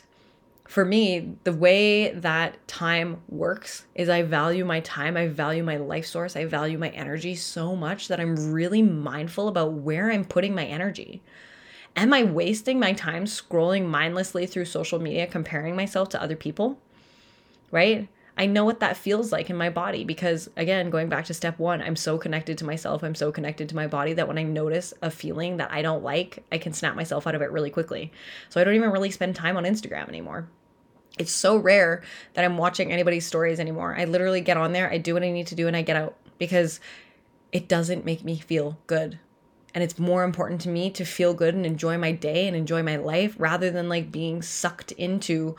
for 0.67 0.83
me, 0.83 1.35
the 1.43 1.53
way 1.53 2.11
that 2.11 2.67
time 2.67 3.21
works 3.29 3.85
is 3.95 4.09
I 4.09 4.23
value 4.23 4.65
my 4.65 4.81
time, 4.81 5.15
I 5.15 5.27
value 5.27 5.63
my 5.63 5.77
life 5.77 6.05
source, 6.05 6.35
I 6.35 6.45
value 6.45 6.77
my 6.77 6.89
energy 6.89 7.35
so 7.35 7.75
much 7.75 8.09
that 8.09 8.19
I'm 8.19 8.51
really 8.51 8.81
mindful 8.81 9.47
about 9.47 9.73
where 9.73 10.11
I'm 10.11 10.25
putting 10.25 10.53
my 10.53 10.65
energy. 10.65 11.21
Am 11.95 12.13
I 12.13 12.23
wasting 12.23 12.79
my 12.79 12.93
time 12.93 13.25
scrolling 13.25 13.85
mindlessly 13.85 14.45
through 14.45 14.65
social 14.65 14.99
media, 14.99 15.25
comparing 15.25 15.75
myself 15.75 16.09
to 16.09 16.21
other 16.21 16.35
people? 16.35 16.77
Right? 17.71 18.09
I 18.37 18.45
know 18.45 18.65
what 18.65 18.81
that 18.81 18.97
feels 18.97 19.31
like 19.31 19.49
in 19.49 19.55
my 19.55 19.69
body 19.69 20.03
because, 20.03 20.47
again, 20.55 20.91
going 20.91 21.09
back 21.09 21.25
to 21.25 21.33
step 21.33 21.57
one, 21.57 21.81
I'm 21.81 21.95
so 21.95 22.19
connected 22.19 22.57
to 22.59 22.65
myself. 22.65 23.03
I'm 23.03 23.15
so 23.15 23.31
connected 23.31 23.67
to 23.69 23.75
my 23.75 23.87
body 23.87 24.13
that 24.13 24.27
when 24.27 24.37
I 24.37 24.43
notice 24.43 24.93
a 25.01 25.09
feeling 25.09 25.57
that 25.57 25.71
I 25.71 25.81
don't 25.81 26.03
like, 26.03 26.43
I 26.51 26.59
can 26.59 26.71
snap 26.71 26.95
myself 26.95 27.25
out 27.25 27.33
of 27.33 27.41
it 27.41 27.51
really 27.51 27.71
quickly. 27.71 28.11
So 28.49 28.61
I 28.61 28.63
don't 28.63 28.75
even 28.75 28.91
really 28.91 29.09
spend 29.09 29.35
time 29.35 29.57
on 29.57 29.63
Instagram 29.63 30.07
anymore. 30.07 30.47
It's 31.17 31.31
so 31.31 31.57
rare 31.57 32.03
that 32.35 32.45
I'm 32.45 32.57
watching 32.57 32.91
anybody's 32.91 33.25
stories 33.25 33.59
anymore. 33.59 33.95
I 33.97 34.05
literally 34.05 34.41
get 34.41 34.55
on 34.57 34.71
there, 34.71 34.91
I 34.91 34.99
do 34.99 35.15
what 35.15 35.23
I 35.23 35.31
need 35.31 35.47
to 35.47 35.55
do, 35.55 35.65
and 35.67 35.75
I 35.75 35.81
get 35.81 35.97
out 35.97 36.15
because 36.37 36.79
it 37.51 37.67
doesn't 37.67 38.05
make 38.05 38.23
me 38.23 38.37
feel 38.37 38.77
good. 38.85 39.17
And 39.73 39.83
it's 39.83 39.99
more 39.99 40.23
important 40.23 40.61
to 40.61 40.69
me 40.69 40.89
to 40.91 41.05
feel 41.05 41.33
good 41.33 41.53
and 41.53 41.65
enjoy 41.65 41.97
my 41.97 42.11
day 42.11 42.47
and 42.47 42.55
enjoy 42.55 42.81
my 42.83 42.95
life 42.95 43.35
rather 43.37 43.69
than 43.69 43.89
like 43.89 44.11
being 44.11 44.41
sucked 44.41 44.91
into 44.93 45.55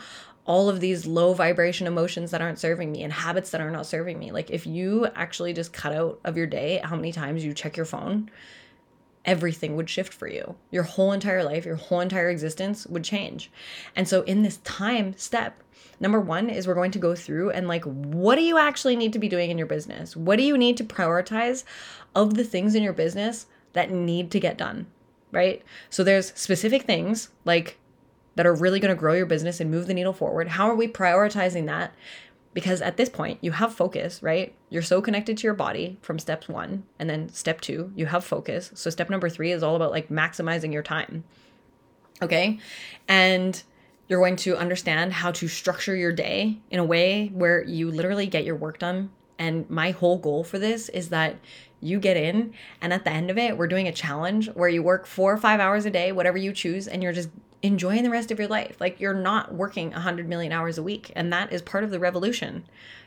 all 0.49 0.71
of 0.71 0.81
these 0.81 1.07
low 1.07 1.35
vibration 1.35 1.87
emotions 1.87 2.31
that 2.31 2.41
aren't 2.41 2.59
serving 2.59 2.91
me 2.91 3.03
and 3.03 3.13
habits 3.13 3.51
that 3.51 3.61
are 3.61 3.71
not 3.71 3.87
serving 3.87 4.19
me. 4.19 4.33
Like 4.33 4.51
if 4.51 4.67
you 4.67 5.07
actually 5.15 5.53
just 5.53 5.75
cut 5.75 5.93
out 5.93 6.19
of 6.25 6.39
your 6.39 6.47
day 6.47 6.81
how 6.83 6.97
many 6.97 7.13
times 7.13 7.45
you 7.45 7.53
check 7.53 7.77
your 7.77 7.85
phone, 7.85 8.31
everything 9.27 9.77
would 9.77 9.91
shift 9.91 10.15
for 10.15 10.27
you. 10.27 10.57
Your 10.71 10.85
whole 10.85 11.13
entire 11.13 11.45
life, 11.45 11.67
your 11.67 11.77
whole 11.77 12.01
entire 12.01 12.31
existence 12.31 12.87
would 12.87 13.05
change. 13.05 13.51
And 13.95 14.09
so 14.09 14.23
in 14.23 14.43
this 14.43 14.57
time 14.65 15.15
step, 15.19 15.63
number 16.01 16.19
1 16.19 16.49
is 16.49 16.67
we're 16.67 16.75
going 16.75 16.93
to 16.93 16.99
go 16.99 17.15
through 17.15 17.51
and 17.51 17.69
like 17.69 17.85
what 17.85 18.37
do 18.37 18.43
you 18.43 18.57
actually 18.57 18.97
need 18.97 19.13
to 19.13 19.19
be 19.19 19.29
doing 19.29 19.51
in 19.51 19.59
your 19.59 19.67
business? 19.67 20.17
What 20.17 20.39
do 20.39 20.45
you 20.45 20.57
need 20.57 20.79
to 20.79 20.85
prioritize 20.85 21.65
of 22.15 22.35
the 22.35 22.45
things 22.45 22.75
in 22.75 22.83
your 22.83 22.95
business 22.95 23.49
that 23.75 23.91
need 23.91 24.31
to 24.31 24.41
get 24.41 24.57
done? 24.57 24.87
Right? 25.31 25.63
So 25.91 26.03
there's 26.03 26.33
specific 26.35 26.85
things 26.85 27.29
like 27.45 27.79
that 28.39 28.47
are 28.47 28.55
really 28.55 28.79
going 28.79 28.95
to 28.95 28.99
grow 28.99 29.15
your 29.15 29.27
business 29.27 29.59
and 29.59 29.69
move 29.69 29.89
the 29.89 29.95
needle 29.95 30.13
forward. 30.13 30.47
How 30.47 30.71
are 30.71 30.77
we 30.77 30.87
prioritizing 30.87 31.67
that? 31.67 31.93
Because 32.55 32.81
at 32.81 32.97
this 32.97 33.09
point, 33.09 33.41
you 33.43 33.51
have 33.51 33.75
focus, 33.75 34.23
right? 34.23 34.55
You're 34.71 34.81
so 34.81 35.03
connected 35.03 35.37
to 35.39 35.43
your 35.43 35.55
body 35.55 35.99
from 36.03 36.21
step 36.21 36.49
one. 36.49 36.85
And 37.01 37.11
then 37.11 37.31
step 37.31 37.61
two, 37.61 37.93
you 37.97 38.07
have 38.07 38.25
focus. 38.25 38.71
So 38.75 38.91
step 38.91 39.11
number 39.11 39.29
three 39.29 39.51
is 39.51 39.65
all 39.65 39.75
about 39.75 39.91
like 39.91 40.09
maximizing 40.09 40.73
your 40.73 40.85
time. 40.85 41.25
Okay. 42.23 42.61
And 43.09 43.61
you're 44.07 44.21
going 44.21 44.37
to 44.37 44.57
understand 44.57 45.15
how 45.15 45.33
to 45.33 45.49
structure 45.49 45.97
your 45.97 46.13
day 46.13 46.61
in 46.71 46.79
a 46.79 46.85
way 46.85 47.33
where 47.35 47.65
you 47.65 47.91
literally 47.91 48.29
get 48.29 48.45
your 48.45 48.55
work 48.55 48.79
done. 48.79 49.11
And 49.37 49.69
my 49.69 49.91
whole 49.91 50.19
goal 50.19 50.45
for 50.45 50.61
this 50.61 50.89
is 50.91 51.09
that 51.09 51.35
you 51.81 51.99
get 51.99 52.17
in, 52.17 52.55
and 52.81 52.93
at 52.93 53.05
the 53.05 53.11
end 53.11 53.31
of 53.31 53.39
it, 53.39 53.57
we're 53.57 53.69
doing 53.69 53.89
a 53.89 53.93
challenge 53.93 54.49
where 54.51 54.69
you 54.69 54.83
work 54.83 55.07
four 55.07 55.33
or 55.33 55.37
five 55.37 55.59
hours 55.59 55.87
a 55.87 55.91
day, 55.91 56.13
whatever 56.13 56.39
you 56.39 56.53
choose, 56.53 56.89
and 56.89 57.03
you're 57.03 57.13
just 57.13 57.31
enjoying 57.63 58.03
the 58.03 58.11
rest 58.11 58.31
of 58.31 58.39
your 58.39 58.49
life. 58.49 58.77
Like 58.81 59.01
you're 59.01 59.15
not 59.15 59.55
working 59.55 59.91
100 59.91 60.29
million 60.29 60.53
hours 60.53 60.79
a 60.79 60.83
week. 60.83 61.13
And 61.17 61.33
that 61.33 61.53
is 61.53 61.63
part 61.63 61.85
of 61.85 61.91
the 61.91 61.99
revolution. 61.99 62.65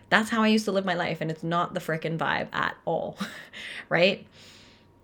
That's 0.09 0.29
how 0.29 0.43
I 0.43 0.47
used 0.47 0.65
to 0.65 0.71
live 0.71 0.85
my 0.85 0.93
life. 0.93 1.21
And 1.21 1.31
it's 1.31 1.43
not 1.43 1.73
the 1.73 1.79
frickin' 1.79 2.17
vibe 2.17 2.49
at 2.53 2.75
all, 2.85 3.17
right? 3.89 4.27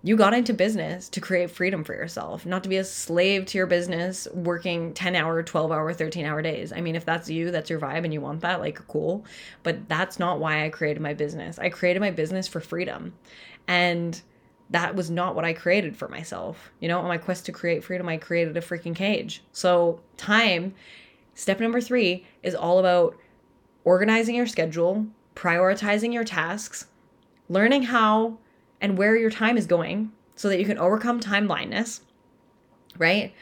You 0.03 0.15
got 0.15 0.33
into 0.33 0.53
business 0.53 1.09
to 1.09 1.21
create 1.21 1.49
freedom 1.49 1.83
for 1.83 1.93
yourself, 1.93 2.45
not 2.45 2.63
to 2.63 2.69
be 2.69 2.77
a 2.77 2.83
slave 2.83 3.45
to 3.47 3.57
your 3.57 3.67
business, 3.67 4.27
working 4.33 4.93
10 4.93 5.15
hour, 5.15 5.41
12 5.41 5.71
hour, 5.71 5.91
13 5.91 6.25
hour 6.25 6.41
days. 6.41 6.71
I 6.71 6.81
mean, 6.81 6.95
if 6.95 7.03
that's 7.03 7.29
you, 7.29 7.51
that's 7.51 7.69
your 7.69 7.79
vibe 7.79 8.03
and 8.03 8.13
you 8.13 8.21
want 8.21 8.41
that, 8.41 8.59
like, 8.59 8.85
cool. 8.87 9.25
But 9.63 9.89
that's 9.89 10.19
not 10.19 10.39
why 10.39 10.65
I 10.65 10.69
created 10.69 11.01
my 11.01 11.13
business. 11.13 11.57
I 11.57 11.69
created 11.69 11.99
my 11.99 12.11
business 12.11 12.47
for 12.47 12.59
freedom. 12.59 13.15
And 13.67 14.21
that 14.69 14.95
was 14.95 15.09
not 15.09 15.35
what 15.35 15.45
I 15.45 15.53
created 15.53 15.95
for 15.95 16.07
myself. 16.07 16.71
You 16.79 16.87
know, 16.87 16.99
on 16.99 17.07
my 17.07 17.17
quest 17.17 17.45
to 17.45 17.51
create 17.51 17.83
freedom, 17.83 18.09
I 18.09 18.17
created 18.17 18.57
a 18.57 18.61
freaking 18.61 18.95
cage. 18.95 19.43
So, 19.51 20.01
time, 20.17 20.73
step 21.35 21.59
number 21.59 21.79
three, 21.79 22.25
is 22.43 22.55
all 22.55 22.79
about 22.79 23.17
organizing 23.83 24.35
your 24.35 24.47
schedule, 24.47 25.07
prioritizing 25.35 26.13
your 26.13 26.25
tasks, 26.25 26.87
learning 27.47 27.83
how 27.83 28.37
and 28.81 28.97
where 28.97 29.15
your 29.15 29.29
time 29.29 29.57
is 29.57 29.65
going 29.65 30.11
so 30.35 30.49
that 30.49 30.59
you 30.59 30.65
can 30.65 30.77
overcome 30.77 31.19
time 31.19 31.47
blindness, 31.47 32.01
right? 32.97 33.33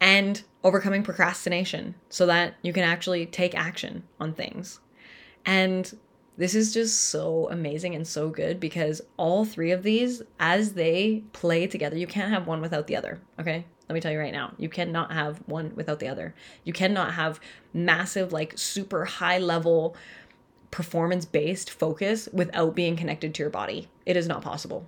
And 0.00 0.42
overcoming 0.62 1.02
procrastination 1.02 1.94
so 2.08 2.26
that 2.26 2.54
you 2.62 2.72
can 2.72 2.84
actually 2.84 3.26
take 3.26 3.54
action 3.54 4.04
on 4.18 4.34
things. 4.34 4.80
And 5.44 5.92
this 6.40 6.54
is 6.54 6.72
just 6.72 7.10
so 7.10 7.50
amazing 7.50 7.94
and 7.94 8.08
so 8.08 8.30
good 8.30 8.58
because 8.58 9.02
all 9.18 9.44
three 9.44 9.72
of 9.72 9.82
these, 9.82 10.22
as 10.38 10.72
they 10.72 11.22
play 11.34 11.66
together, 11.66 11.98
you 11.98 12.06
can't 12.06 12.32
have 12.32 12.46
one 12.46 12.62
without 12.62 12.86
the 12.86 12.96
other. 12.96 13.20
Okay. 13.38 13.66
Let 13.90 13.94
me 13.94 14.00
tell 14.00 14.10
you 14.10 14.18
right 14.18 14.32
now, 14.32 14.54
you 14.56 14.70
cannot 14.70 15.12
have 15.12 15.42
one 15.46 15.72
without 15.74 15.98
the 15.98 16.08
other. 16.08 16.34
You 16.64 16.72
cannot 16.72 17.12
have 17.12 17.40
massive, 17.74 18.32
like 18.32 18.56
super 18.56 19.04
high 19.04 19.36
level 19.36 19.94
performance 20.70 21.26
based 21.26 21.68
focus 21.68 22.26
without 22.32 22.74
being 22.74 22.96
connected 22.96 23.34
to 23.34 23.42
your 23.42 23.50
body. 23.50 23.88
It 24.06 24.16
is 24.16 24.26
not 24.26 24.40
possible. 24.40 24.86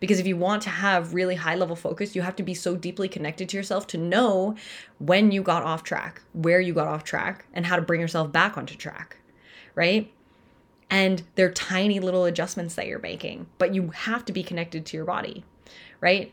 Because 0.00 0.18
if 0.18 0.26
you 0.26 0.36
want 0.36 0.62
to 0.62 0.70
have 0.70 1.14
really 1.14 1.36
high 1.36 1.54
level 1.54 1.76
focus, 1.76 2.16
you 2.16 2.22
have 2.22 2.34
to 2.34 2.42
be 2.42 2.54
so 2.54 2.74
deeply 2.74 3.08
connected 3.08 3.48
to 3.50 3.56
yourself 3.56 3.86
to 3.88 3.96
know 3.96 4.56
when 4.98 5.30
you 5.30 5.40
got 5.40 5.62
off 5.62 5.84
track, 5.84 6.20
where 6.32 6.60
you 6.60 6.74
got 6.74 6.88
off 6.88 7.04
track, 7.04 7.46
and 7.54 7.64
how 7.64 7.76
to 7.76 7.82
bring 7.82 8.00
yourself 8.00 8.32
back 8.32 8.58
onto 8.58 8.74
track, 8.74 9.18
right? 9.76 10.12
And 10.90 11.22
they're 11.34 11.50
tiny 11.50 12.00
little 12.00 12.24
adjustments 12.24 12.74
that 12.74 12.86
you're 12.86 12.98
making, 12.98 13.46
but 13.58 13.74
you 13.74 13.88
have 13.90 14.24
to 14.24 14.32
be 14.32 14.42
connected 14.42 14.86
to 14.86 14.96
your 14.96 15.06
body, 15.06 15.44
right? 16.00 16.32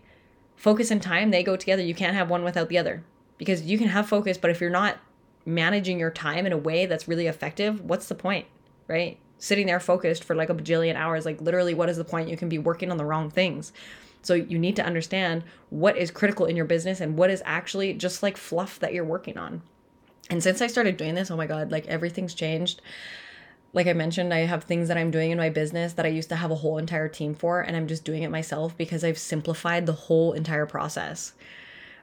Focus 0.55 0.91
and 0.91 1.01
time, 1.01 1.31
they 1.31 1.43
go 1.43 1.57
together. 1.57 1.83
You 1.83 1.95
can't 1.95 2.15
have 2.15 2.29
one 2.29 2.43
without 2.43 2.69
the 2.69 2.77
other 2.77 3.03
because 3.38 3.63
you 3.63 3.77
can 3.77 3.88
have 3.88 4.07
focus, 4.07 4.38
but 4.38 4.50
if 4.50 4.62
you're 4.62 4.69
not 4.69 4.97
managing 5.45 6.00
your 6.00 6.12
time 6.12 6.45
in 6.45 6.53
a 6.53 6.57
way 6.57 6.85
that's 6.85 7.07
really 7.07 7.27
effective, 7.27 7.81
what's 7.81 8.07
the 8.07 8.15
point, 8.15 8.47
right? 8.88 9.17
Sitting 9.38 9.67
there 9.67 9.79
focused 9.79 10.24
for 10.24 10.35
like 10.35 10.50
a 10.50 10.55
bajillion 10.55 10.95
hours, 10.95 11.25
like 11.25 11.41
literally, 11.41 11.74
what 11.74 11.89
is 11.89 11.97
the 11.97 12.05
point? 12.05 12.29
You 12.29 12.38
can 12.38 12.50
be 12.50 12.57
working 12.57 12.89
on 12.89 12.97
the 12.97 13.05
wrong 13.05 13.29
things. 13.29 13.74
So 14.21 14.33
you 14.33 14.57
need 14.57 14.77
to 14.77 14.85
understand 14.85 15.43
what 15.69 15.97
is 15.97 16.09
critical 16.09 16.47
in 16.47 16.55
your 16.55 16.65
business 16.65 17.00
and 17.00 17.17
what 17.17 17.29
is 17.29 17.43
actually 17.45 17.93
just 17.93 18.24
like 18.24 18.38
fluff 18.38 18.79
that 18.79 18.93
you're 18.93 19.03
working 19.03 19.38
on. 19.38 19.62
And 20.31 20.41
since 20.41 20.62
I 20.62 20.67
started 20.67 20.97
doing 20.97 21.13
this, 21.13 21.29
oh 21.29 21.38
my 21.38 21.45
God, 21.45 21.71
like 21.71 21.85
everything's 21.85 22.33
changed 22.33 22.81
like 23.74 23.88
I 23.88 23.93
mentioned, 23.93 24.34
I 24.34 24.39
have 24.39 24.63
things 24.63 24.88
that 24.88 24.98
I'm 24.98 25.12
doing 25.12 25.31
in 25.31 25.38
my 25.38 25.50
business 25.50 25.93
that 25.93 26.05
I 26.05 26.10
used 26.10 26.29
to 26.29 26.36
have 26.36 26.51
a 26.51 26.55
whole 26.55 26.77
entire 26.77 27.10
team 27.10 27.36
for, 27.36 27.62
and 27.62 27.75
I'm 27.75 27.88
just 27.88 28.05
doing 28.05 28.24
it 28.24 28.31
myself 28.31 28.77
because 28.77 29.03
I've 29.03 29.17
simplified 29.17 29.86
the 29.86 29.93
whole 29.93 30.34
entire 30.34 30.65
process. 30.65 31.34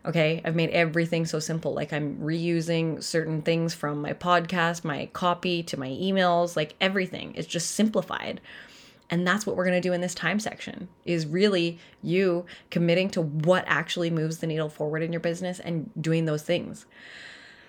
Okay, 0.05 0.43
I've 0.45 0.57
made 0.57 0.71
everything 0.71 1.27
so 1.27 1.39
simple. 1.39 1.73
Like 1.75 1.93
I'm 1.93 2.19
reusing 2.19 3.03
certain 3.03 3.41
things 3.41 3.73
from 3.73 4.03
my 4.03 4.13
podcast, 4.13 4.85
my 4.85 5.07
copy 5.13 5.63
to 5.63 5.79
my 5.79 5.89
emails, 5.89 6.57
like 6.57 6.75
everything. 6.81 7.33
It's 7.37 7.47
just 7.47 7.71
simplified. 7.71 8.41
And 9.13 9.27
that's 9.27 9.47
what 9.47 9.57
we're 9.57 9.67
going 9.67 9.81
to 9.81 9.87
do 9.87 9.93
in 9.93 10.01
this 10.01 10.15
time 10.15 10.41
section 10.41 10.89
is 11.05 11.27
really 11.27 11.79
you 12.03 12.47
committing 12.71 13.11
to 13.11 13.21
what 13.21 13.63
actually 13.67 14.11
moves 14.11 14.39
the 14.39 14.47
needle 14.47 14.71
forward 14.71 15.03
in 15.03 15.13
your 15.13 15.21
business 15.21 15.61
and 15.61 15.91
doing 16.01 16.25
those 16.25 16.43
things. 16.43 16.87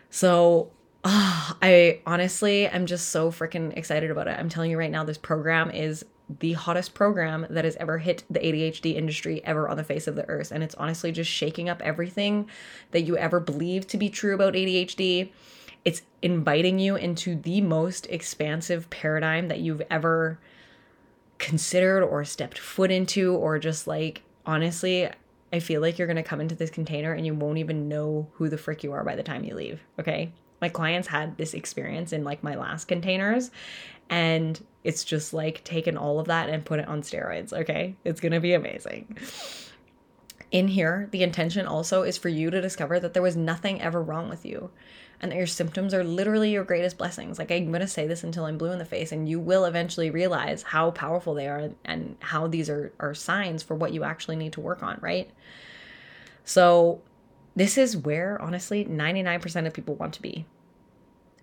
So, 0.10 0.72
oh, 1.04 1.58
I 1.62 2.02
honestly 2.06 2.68
am 2.68 2.86
just 2.86 3.10
so 3.10 3.32
freaking 3.32 3.76
excited 3.78 4.12
about 4.12 4.28
it. 4.28 4.38
I'm 4.40 4.50
telling 4.50 4.72
you 4.72 4.78
right 4.78 4.92
now, 4.92 5.04
this 5.04 5.18
program 5.18 5.72
is 5.72 6.06
the 6.40 6.54
hottest 6.54 6.94
program 6.94 7.46
that 7.50 7.66
has 7.66 7.76
ever 7.78 7.98
hit 7.98 8.24
the 8.30 8.40
ADHD 8.40 8.96
industry 8.96 9.44
ever 9.44 9.68
on 9.68 9.78
the 9.78 9.84
face 9.84 10.08
of 10.08 10.16
the 10.16 10.28
earth. 10.30 10.52
And 10.52 10.64
it's 10.64 10.76
honestly 10.76 11.12
just 11.12 11.30
shaking 11.30 11.70
up 11.70 11.82
everything 11.82 12.50
that 12.92 13.02
you 13.02 13.18
ever 13.18 13.40
believed 13.40 13.90
to 13.90 13.98
be 13.98 14.10
true 14.10 14.34
about 14.34 14.54
ADHD. 14.54 15.30
It's 15.86 16.02
inviting 16.22 16.80
you 16.80 16.96
into 16.96 17.36
the 17.36 17.60
most 17.62 18.08
expansive 18.08 18.90
paradigm 18.90 19.50
that 19.50 19.60
you've 19.60 19.82
ever 19.90 20.40
considered 21.40 22.04
or 22.04 22.24
stepped 22.24 22.58
foot 22.58 22.90
into, 22.90 23.36
or 23.36 23.60
just 23.60 23.86
like, 23.86 24.22
honestly, 24.46 25.10
I 25.52 25.60
feel 25.60 25.82
like 25.82 25.98
you're 25.98 26.08
gonna 26.08 26.24
come 26.24 26.40
into 26.40 26.56
this 26.56 26.70
container 26.70 27.12
and 27.12 27.26
you 27.26 27.34
won't 27.34 27.58
even 27.58 27.90
know 27.90 28.30
who 28.36 28.48
the 28.48 28.58
frick 28.58 28.82
you 28.82 28.94
are 28.94 29.04
by 29.04 29.18
the 29.18 29.24
time 29.24 29.44
you 29.44 29.56
leave. 29.56 29.82
Okay 30.00 30.32
my 30.63 30.70
clients 30.70 31.10
had 31.10 31.36
this 31.36 31.53
experience 31.53 32.13
in 32.13 32.24
like 32.24 32.41
my 32.41 32.55
last 32.55 32.88
containers 32.88 33.51
and 34.10 34.65
it's 34.86 35.03
just 35.03 35.34
like 35.34 35.62
taken 35.65 35.98
all 35.98 36.22
of 36.22 36.27
that 36.27 36.48
and 36.50 36.63
put 36.63 36.79
it 36.79 36.88
on 36.88 37.01
steroids 37.01 37.51
okay? 37.51 37.98
It's 38.05 38.22
to 38.32 38.39
be 38.39 38.53
amazing. 38.53 39.17
In 40.51 40.70
here 40.70 41.10
the 41.12 41.22
intention 41.22 41.67
also 41.67 42.03
is 42.03 42.17
for 42.17 42.29
you 42.29 42.50
to 42.50 42.62
discover 42.62 42.98
that 42.98 43.13
there 43.13 43.22
was 43.22 43.36
nothing 43.36 43.82
ever 43.82 44.01
wrong 44.01 44.29
with 44.29 44.46
you 44.46 44.70
and 45.20 45.34
that 45.34 45.38
your 45.38 45.48
symptoms 45.48 45.93
are 45.93 46.05
literally 46.05 46.51
your 46.51 46.63
greatest 46.63 46.98
blessings. 46.98 47.38
Like 47.38 47.51
i'm 47.51 47.70
to 47.74 47.86
say 47.86 48.08
this 48.08 48.24
until 48.24 48.46
i'm 48.46 48.58
blue 48.58 48.72
in 48.72 48.79
the 48.79 48.86
face 48.86 49.12
and 49.12 49.27
you 49.27 49.41
will 49.41 49.65
eventually 49.65 50.12
realize 50.12 50.63
how 50.63 50.91
powerful 50.91 51.34
they 51.34 51.50
are 51.50 51.72
and 51.84 52.15
how 52.22 52.48
these 52.48 52.70
are 52.70 52.93
are 53.01 53.13
signs 53.13 53.63
for 53.63 53.75
what 53.75 53.91
you 53.91 54.05
actually 54.05 54.38
need 54.38 54.53
to 54.53 54.62
work 54.62 54.82
on 54.82 54.98
right? 55.01 55.29
So 56.46 57.01
this 57.55 57.77
is 57.77 57.96
where 57.96 58.41
honestly 58.41 58.86
99% 58.86 59.67
of 59.67 59.74
people 59.74 59.96
want 59.96 60.13
to 60.15 60.22
be 60.22 60.46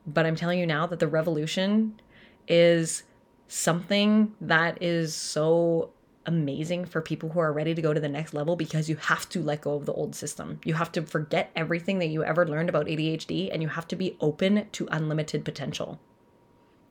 but 0.06 0.26
I'm 0.26 0.36
telling 0.36 0.58
you 0.58 0.66
now 0.66 0.86
that 0.86 0.98
the 0.98 1.08
revolution 1.08 2.00
is 2.48 3.04
something 3.48 4.34
that 4.40 4.82
is 4.82 5.14
so 5.14 5.90
amazing 6.26 6.84
for 6.84 7.00
people 7.00 7.30
who 7.30 7.40
are 7.40 7.52
ready 7.52 7.74
to 7.74 7.82
go 7.82 7.92
to 7.92 8.00
the 8.00 8.08
next 8.08 8.34
level 8.34 8.54
because 8.54 8.88
you 8.88 8.96
have 8.96 9.28
to 9.30 9.42
let 9.42 9.62
go 9.62 9.74
of 9.74 9.86
the 9.86 9.92
old 9.92 10.14
system. 10.14 10.60
You 10.64 10.74
have 10.74 10.92
to 10.92 11.02
forget 11.02 11.50
everything 11.56 11.98
that 11.98 12.08
you 12.08 12.22
ever 12.22 12.46
learned 12.46 12.68
about 12.68 12.86
ADHD 12.86 13.50
and 13.52 13.62
you 13.62 13.68
have 13.68 13.88
to 13.88 13.96
be 13.96 14.16
open 14.20 14.66
to 14.72 14.88
unlimited 14.90 15.44
potential. 15.44 15.98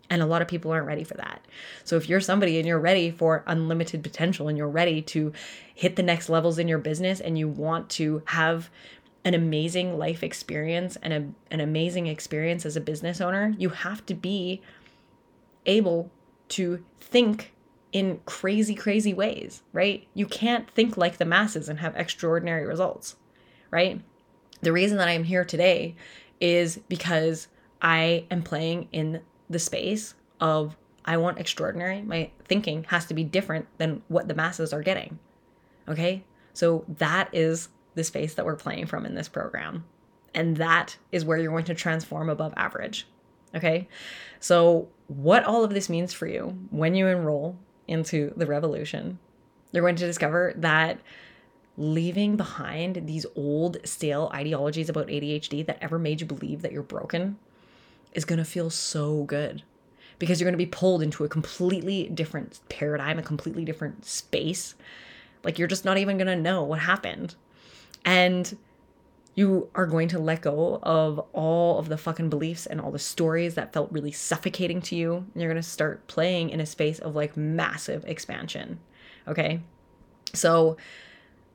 And 0.09 0.23
a 0.23 0.25
lot 0.25 0.41
of 0.41 0.47
people 0.47 0.71
aren't 0.71 0.87
ready 0.87 1.03
for 1.03 1.13
that. 1.15 1.45
So 1.83 1.95
if 1.95 2.09
you're 2.09 2.19
somebody 2.19 2.57
and 2.57 2.67
you're 2.67 2.79
ready 2.79 3.11
for 3.11 3.43
unlimited 3.45 4.01
potential 4.01 4.47
and 4.47 4.57
you're 4.57 4.67
ready 4.67 5.03
to 5.03 5.31
hit 5.75 5.95
the 5.95 6.03
next 6.03 6.29
levels 6.29 6.57
in 6.57 6.67
your 6.67 6.79
business 6.79 7.19
and 7.19 7.37
you 7.37 7.47
want 7.47 7.89
to 7.91 8.23
have 8.25 8.71
an 9.25 9.33
amazing 9.33 9.97
life 9.97 10.23
experience 10.23 10.97
and 11.01 11.13
a, 11.13 11.53
an 11.53 11.59
amazing 11.59 12.07
experience 12.07 12.65
as 12.65 12.75
a 12.75 12.81
business 12.81 13.19
owner, 13.19 13.53
you 13.57 13.69
have 13.69 14.05
to 14.05 14.13
be 14.13 14.61
able 15.65 16.09
to 16.49 16.83
think 16.99 17.53
in 17.91 18.19
crazy, 18.25 18.75
crazy 18.75 19.13
ways, 19.13 19.63
right? 19.73 20.07
You 20.13 20.25
can't 20.25 20.69
think 20.69 20.95
like 20.95 21.17
the 21.17 21.25
masses 21.25 21.69
and 21.69 21.79
have 21.79 21.95
extraordinary 21.95 22.65
results, 22.65 23.15
right? 23.71 24.01
The 24.61 24.71
reason 24.71 24.97
that 24.97 25.07
I'm 25.07 25.23
here 25.23 25.45
today 25.45 25.95
is 26.39 26.79
because 26.87 27.47
I 27.81 28.25
am 28.29 28.43
playing 28.43 28.87
in 28.91 29.21
the 29.49 29.59
space 29.59 30.13
of 30.39 30.75
I 31.05 31.17
want 31.17 31.39
extraordinary. 31.39 32.01
My 32.01 32.29
thinking 32.45 32.85
has 32.85 33.05
to 33.07 33.13
be 33.13 33.23
different 33.23 33.67
than 33.77 34.03
what 34.07 34.27
the 34.27 34.35
masses 34.35 34.73
are 34.73 34.83
getting. 34.83 35.17
Okay? 35.87 36.23
So 36.53 36.85
that 36.97 37.29
is 37.33 37.69
the 37.99 38.03
space 38.05 38.33
that 38.33 38.45
we're 38.45 38.55
playing 38.55 38.85
from 38.85 39.05
in 39.05 39.13
this 39.13 39.27
program. 39.27 39.83
And 40.33 40.55
that 40.57 40.97
is 41.11 41.25
where 41.25 41.37
you're 41.37 41.51
going 41.51 41.65
to 41.65 41.75
transform 41.75 42.29
above 42.29 42.53
average. 42.55 43.05
Okay? 43.53 43.87
So, 44.39 44.87
what 45.07 45.43
all 45.43 45.63
of 45.63 45.73
this 45.73 45.89
means 45.89 46.13
for 46.13 46.27
you 46.27 46.57
when 46.69 46.95
you 46.95 47.07
enroll 47.07 47.57
into 47.87 48.31
the 48.37 48.45
revolution, 48.45 49.19
you're 49.71 49.83
going 49.83 49.97
to 49.97 50.05
discover 50.05 50.53
that 50.57 50.99
leaving 51.77 52.37
behind 52.37 53.07
these 53.07 53.25
old, 53.35 53.77
stale 53.83 54.31
ideologies 54.33 54.89
about 54.89 55.07
ADHD 55.07 55.65
that 55.65 55.77
ever 55.81 55.99
made 55.99 56.21
you 56.21 56.27
believe 56.27 56.61
that 56.61 56.71
you're 56.71 56.83
broken 56.83 57.37
is 58.13 58.25
going 58.25 58.39
to 58.39 58.45
feel 58.45 58.69
so 58.69 59.23
good 59.23 59.63
because 60.19 60.39
you're 60.39 60.45
going 60.45 60.59
to 60.59 60.65
be 60.65 60.69
pulled 60.69 61.01
into 61.01 61.23
a 61.23 61.29
completely 61.29 62.07
different 62.09 62.59
paradigm, 62.69 63.19
a 63.19 63.23
completely 63.23 63.65
different 63.65 64.05
space. 64.05 64.75
Like 65.43 65.57
you're 65.57 65.67
just 65.67 65.85
not 65.85 65.97
even 65.97 66.17
going 66.17 66.27
to 66.27 66.35
know 66.35 66.63
what 66.63 66.79
happened. 66.79 67.35
And 68.05 68.57
you 69.35 69.69
are 69.73 69.85
going 69.85 70.09
to 70.09 70.19
let 70.19 70.41
go 70.41 70.79
of 70.83 71.19
all 71.31 71.79
of 71.79 71.87
the 71.87 71.97
fucking 71.97 72.29
beliefs 72.29 72.65
and 72.65 72.81
all 72.81 72.91
the 72.91 72.99
stories 72.99 73.55
that 73.55 73.71
felt 73.71 73.91
really 73.91 74.11
suffocating 74.11 74.81
to 74.81 74.95
you. 74.95 75.15
And 75.15 75.41
you're 75.41 75.51
going 75.51 75.61
to 75.61 75.67
start 75.67 76.07
playing 76.07 76.49
in 76.49 76.59
a 76.59 76.65
space 76.65 76.99
of 76.99 77.15
like 77.15 77.37
massive 77.37 78.03
expansion. 78.05 78.79
Okay. 79.27 79.61
So, 80.33 80.77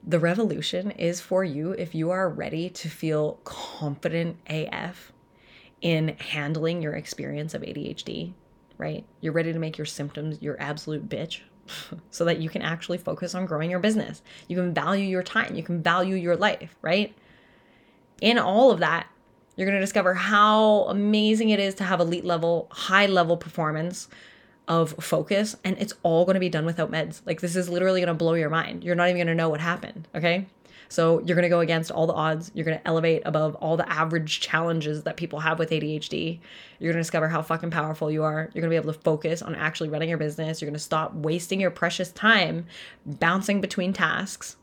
the 0.07 0.19
revolution 0.19 0.91
is 0.93 1.21
for 1.21 1.45
you 1.45 1.73
if 1.73 1.95
you 1.95 2.11
are 2.11 2.29
ready 2.29 2.69
to 2.69 2.91
feel 2.91 3.41
confident 3.45 4.37
AF 4.49 5.13
in 5.81 6.17
handling 6.19 6.83
your 6.83 6.95
experience 6.95 7.55
of 7.55 7.63
ADHD, 7.63 8.35
right? 8.77 9.05
You're 9.21 9.33
ready 9.33 9.53
to 9.53 9.59
make 9.59 9.79
your 9.79 9.87
symptoms 9.87 10.43
your 10.43 10.61
absolute 10.61 11.09
bitch 11.09 11.41
so 12.11 12.25
that 12.25 12.39
you 12.39 12.49
can 12.49 12.63
actually 12.63 12.99
focus 12.99 13.35
on 13.35 13.47
growing 13.47 13.71
your 13.71 13.81
business. 13.81 14.23
You 14.49 14.57
can 14.57 14.75
value 14.75 15.07
your 15.07 15.23
time, 15.23 15.55
you 15.55 15.63
can 15.63 15.83
value 15.83 16.17
your 16.17 16.37
life, 16.37 16.77
right? 16.83 17.15
In 18.21 18.39
all 18.39 18.71
of 18.71 18.81
that, 18.81 19.09
you're 19.57 19.67
going 19.67 19.79
to 19.79 19.85
discover 19.85 20.15
how 20.15 20.85
amazing 20.89 21.51
it 21.51 21.61
is 21.61 21.75
to 21.77 21.85
have 21.85 22.01
elite 22.01 22.25
level, 22.25 22.69
high 22.71 23.07
level 23.07 23.37
performance 23.37 24.09
of 24.67 24.95
focus 24.99 25.57
and 25.63 25.77
it's 25.79 25.93
all 26.03 26.25
going 26.25 26.35
to 26.35 26.41
be 26.41 26.49
done 26.49 26.65
without 26.65 26.91
meds. 26.91 27.21
Like 27.27 27.41
this 27.41 27.55
is 27.55 27.69
literally 27.69 28.01
going 28.01 28.09
to 28.09 28.15
blow 28.15 28.35
your 28.35 28.51
mind. 28.51 28.83
You're 28.83 28.95
not 28.95 29.09
even 29.09 29.19
going 29.19 29.27
to 29.27 29.35
know 29.35 29.49
what 29.49 29.61
happened, 29.61 30.09
okay? 30.15 30.47
So 30.95 31.19
you're 31.25 31.35
going 31.35 31.43
to 31.43 31.49
go 31.49 31.59
against 31.59 31.91
all 31.91 32.07
the 32.07 32.13
odds. 32.13 32.53
You're 32.55 32.65
going 32.65 32.79
to 32.79 32.87
elevate 32.87 33.23
above 33.25 33.57
all 33.57 33.77
the 33.77 33.91
average 33.91 34.39
challenges 34.39 35.03
that 35.03 35.17
people 35.17 35.41
have 35.41 35.59
with 35.59 35.71
ADHD. 35.71 36.39
You're 36.79 36.93
going 36.93 37.01
to 37.01 37.03
discover 37.03 37.27
how 37.29 37.43
fucking 37.43 37.73
powerful 37.73 38.13
you 38.13 38.23
are. 38.23 38.49
You're 38.55 38.63
going 38.63 38.71
to 38.71 38.71
be 38.71 38.77
able 38.77 38.93
to 38.93 39.01
focus 39.01 39.43
on 39.43 39.57
actually 39.57 39.89
running 39.89 40.09
your 40.09 40.19
business. 40.19 40.63
You're 40.63 40.69
going 40.71 40.79
to 40.79 40.85
stop 40.85 41.13
wasting 41.13 41.61
your 41.61 41.73
precious 41.73 42.13
time 42.13 42.67
bouncing 43.05 43.61
between 43.61 43.93
tasks. 43.93 44.55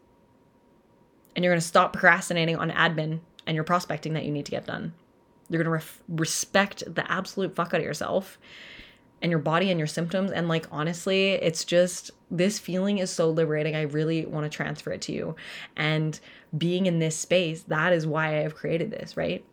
And 1.36 1.44
you're 1.44 1.52
going 1.52 1.60
to 1.60 1.68
stop 1.68 1.92
procrastinating 1.92 2.56
on 2.56 2.72
admin 2.72 3.20
and 3.46 3.56
your 3.56 3.66
prospecting 3.66 4.14
that 4.14 4.24
you 4.24 4.32
need 4.32 4.46
to 4.46 4.52
get 4.52 4.66
done. 4.66 4.94
You're 5.50 5.62
going 5.62 5.82
to 5.82 5.86
respect 6.08 6.84
the 6.88 7.12
absolute 7.12 7.58
fuck 7.58 7.74
out 7.74 7.82
of 7.82 7.86
yourself 7.86 8.40
and 9.22 9.30
your 9.30 9.40
body 9.40 9.70
and 9.70 9.80
your 9.80 9.88
symptoms. 9.88 10.32
And 10.32 10.48
like, 10.48 10.68
honestly, 10.72 11.34
it's 11.34 11.64
just 11.64 12.12
this 12.30 12.60
feeling 12.60 12.98
is 12.98 13.12
so 13.12 13.30
liberating. 13.30 13.76
I 13.76 13.84
really 13.84 14.26
want 14.26 14.50
to 14.50 14.56
transfer 14.56 14.92
it 14.92 15.02
to 15.04 15.12
you. 15.12 15.36
And 15.76 16.20
being 16.58 16.86
in 16.86 17.00
this 17.00 17.18
space, 17.18 17.64
that 17.64 17.94
is 17.94 18.08
why 18.08 18.38
I 18.38 18.42
have 18.42 18.56
created 18.56 18.92
this, 18.92 19.16
right? 19.16 19.46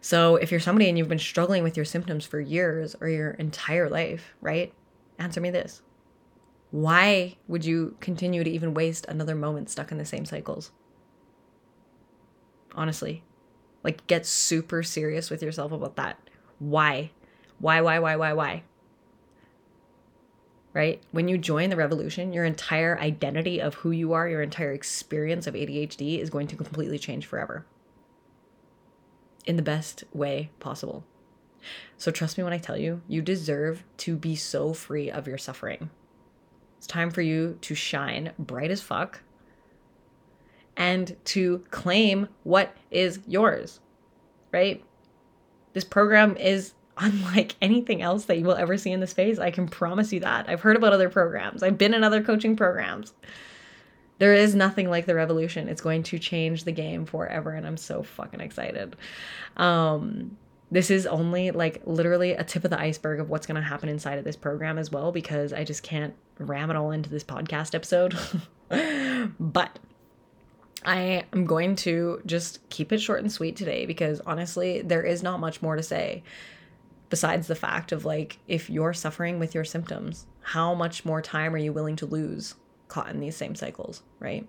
So 0.00 0.36
if 0.36 0.50
you're 0.50 0.60
somebody 0.60 0.88
and 0.88 0.96
you've 0.96 1.08
been 1.08 1.18
struggling 1.18 1.62
with 1.62 1.76
your 1.76 1.84
symptoms 1.84 2.24
for 2.24 2.40
years 2.40 2.94
or 3.00 3.08
your 3.08 3.30
entire 3.30 3.88
life, 3.88 4.34
right? 4.40 4.72
Answer 5.18 5.40
me 5.40 5.50
this. 5.50 5.82
Why 6.70 7.36
would 7.48 7.64
you 7.64 7.96
continue 8.00 8.44
to 8.44 8.50
even 8.50 8.74
waste 8.74 9.06
another 9.08 9.34
moment 9.34 9.70
stuck 9.70 9.90
in 9.90 9.98
the 9.98 10.04
same 10.04 10.24
cycles? 10.24 10.70
Honestly, 12.74 13.24
like 13.82 14.06
get 14.06 14.26
super 14.26 14.82
serious 14.82 15.30
with 15.30 15.42
yourself 15.42 15.72
about 15.72 15.96
that. 15.96 16.18
Why? 16.58 17.10
Why, 17.58 17.80
why, 17.80 17.98
why, 17.98 18.16
why, 18.16 18.32
why? 18.32 18.62
Right? 20.72 21.02
When 21.10 21.28
you 21.28 21.38
join 21.38 21.70
the 21.70 21.76
revolution, 21.76 22.32
your 22.32 22.44
entire 22.44 22.98
identity 22.98 23.60
of 23.60 23.74
who 23.74 23.90
you 23.90 24.12
are, 24.12 24.28
your 24.28 24.42
entire 24.42 24.72
experience 24.72 25.46
of 25.46 25.54
ADHD 25.54 26.20
is 26.20 26.30
going 26.30 26.46
to 26.48 26.56
completely 26.56 26.98
change 26.98 27.26
forever 27.26 27.66
in 29.44 29.56
the 29.56 29.62
best 29.62 30.04
way 30.12 30.50
possible. 30.60 31.04
So 31.96 32.12
trust 32.12 32.38
me 32.38 32.44
when 32.44 32.52
I 32.52 32.58
tell 32.58 32.76
you, 32.76 33.02
you 33.08 33.22
deserve 33.22 33.82
to 33.98 34.14
be 34.14 34.36
so 34.36 34.72
free 34.72 35.10
of 35.10 35.26
your 35.26 35.38
suffering. 35.38 35.90
It's 36.76 36.86
time 36.86 37.10
for 37.10 37.22
you 37.22 37.58
to 37.62 37.74
shine 37.74 38.32
bright 38.38 38.70
as 38.70 38.80
fuck 38.80 39.22
and 40.76 41.16
to 41.24 41.64
claim 41.70 42.28
what 42.44 42.76
is 42.90 43.18
yours, 43.26 43.80
right? 44.52 44.84
This 45.72 45.84
program 45.84 46.36
is 46.36 46.74
unlike 46.98 47.56
anything 47.62 48.02
else 48.02 48.26
that 48.26 48.38
you 48.38 48.44
will 48.44 48.56
ever 48.56 48.76
see 48.76 48.92
in 48.92 49.00
the 49.00 49.06
space. 49.06 49.38
I 49.38 49.50
can 49.50 49.68
promise 49.68 50.12
you 50.12 50.20
that. 50.20 50.48
I've 50.48 50.60
heard 50.60 50.76
about 50.76 50.92
other 50.92 51.08
programs, 51.08 51.62
I've 51.62 51.78
been 51.78 51.94
in 51.94 52.04
other 52.04 52.22
coaching 52.22 52.56
programs. 52.56 53.12
There 54.18 54.34
is 54.34 54.54
nothing 54.56 54.90
like 54.90 55.06
the 55.06 55.14
revolution. 55.14 55.68
It's 55.68 55.80
going 55.80 56.02
to 56.04 56.18
change 56.18 56.64
the 56.64 56.72
game 56.72 57.06
forever, 57.06 57.52
and 57.52 57.64
I'm 57.64 57.76
so 57.76 58.02
fucking 58.02 58.40
excited. 58.40 58.96
Um, 59.56 60.36
this 60.72 60.90
is 60.90 61.06
only 61.06 61.52
like 61.52 61.82
literally 61.86 62.32
a 62.32 62.42
tip 62.42 62.64
of 62.64 62.70
the 62.70 62.80
iceberg 62.80 63.20
of 63.20 63.30
what's 63.30 63.46
going 63.46 63.60
to 63.60 63.66
happen 63.66 63.88
inside 63.88 64.18
of 64.18 64.24
this 64.24 64.34
program 64.34 64.76
as 64.76 64.90
well, 64.90 65.12
because 65.12 65.52
I 65.52 65.62
just 65.62 65.84
can't 65.84 66.14
ram 66.38 66.70
it 66.70 66.76
all 66.76 66.90
into 66.90 67.08
this 67.08 67.22
podcast 67.22 67.74
episode. 67.76 68.18
but 69.40 69.78
I 70.84 71.24
am 71.32 71.46
going 71.46 71.76
to 71.76 72.22
just 72.26 72.68
keep 72.70 72.92
it 72.92 72.98
short 72.98 73.20
and 73.20 73.30
sweet 73.30 73.56
today 73.56 73.86
because 73.86 74.20
honestly, 74.26 74.82
there 74.82 75.02
is 75.02 75.22
not 75.22 75.40
much 75.40 75.62
more 75.62 75.76
to 75.76 75.82
say 75.82 76.22
besides 77.10 77.46
the 77.46 77.54
fact 77.54 77.92
of 77.92 78.04
like 78.04 78.38
if 78.46 78.68
you're 78.68 78.94
suffering 78.94 79.38
with 79.38 79.54
your 79.54 79.64
symptoms 79.64 80.26
how 80.40 80.74
much 80.74 81.04
more 81.04 81.22
time 81.22 81.54
are 81.54 81.58
you 81.58 81.72
willing 81.72 81.96
to 81.96 82.06
lose 82.06 82.54
caught 82.88 83.10
in 83.10 83.20
these 83.20 83.36
same 83.36 83.54
cycles 83.54 84.02
right? 84.18 84.46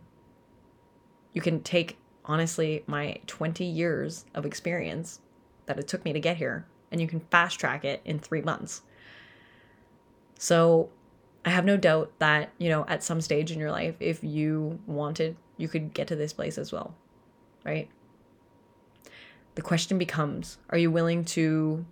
You 1.33 1.41
can 1.41 1.61
take 1.61 1.97
honestly 2.25 2.83
my 2.87 3.19
20 3.27 3.63
years 3.63 4.25
of 4.33 4.45
experience 4.45 5.19
that 5.67 5.79
it 5.79 5.87
took 5.87 6.03
me 6.03 6.13
to 6.13 6.19
get 6.19 6.37
here 6.37 6.65
and 6.91 6.99
you 6.99 7.07
can 7.07 7.19
fast 7.31 7.59
track 7.59 7.85
it 7.85 8.01
in 8.03 8.19
3 8.19 8.41
months. 8.41 8.81
So 10.37 10.89
i 11.45 11.49
have 11.51 11.63
no 11.63 11.77
doubt 11.77 12.11
that 12.19 12.51
you 12.57 12.67
know 12.67 12.85
at 12.89 13.01
some 13.01 13.21
stage 13.21 13.49
in 13.49 13.59
your 13.59 13.71
life 13.71 13.95
if 14.01 14.21
you 14.23 14.77
wanted 14.87 15.37
you 15.55 15.69
could 15.69 15.93
get 15.93 16.05
to 16.07 16.15
this 16.15 16.33
place 16.33 16.57
as 16.57 16.71
well 16.71 16.93
right? 17.65 17.89
The 19.55 19.61
question 19.61 19.97
becomes 19.97 20.57
are 20.69 20.77
you 20.77 20.91
willing 20.91 21.25
to 21.25 21.85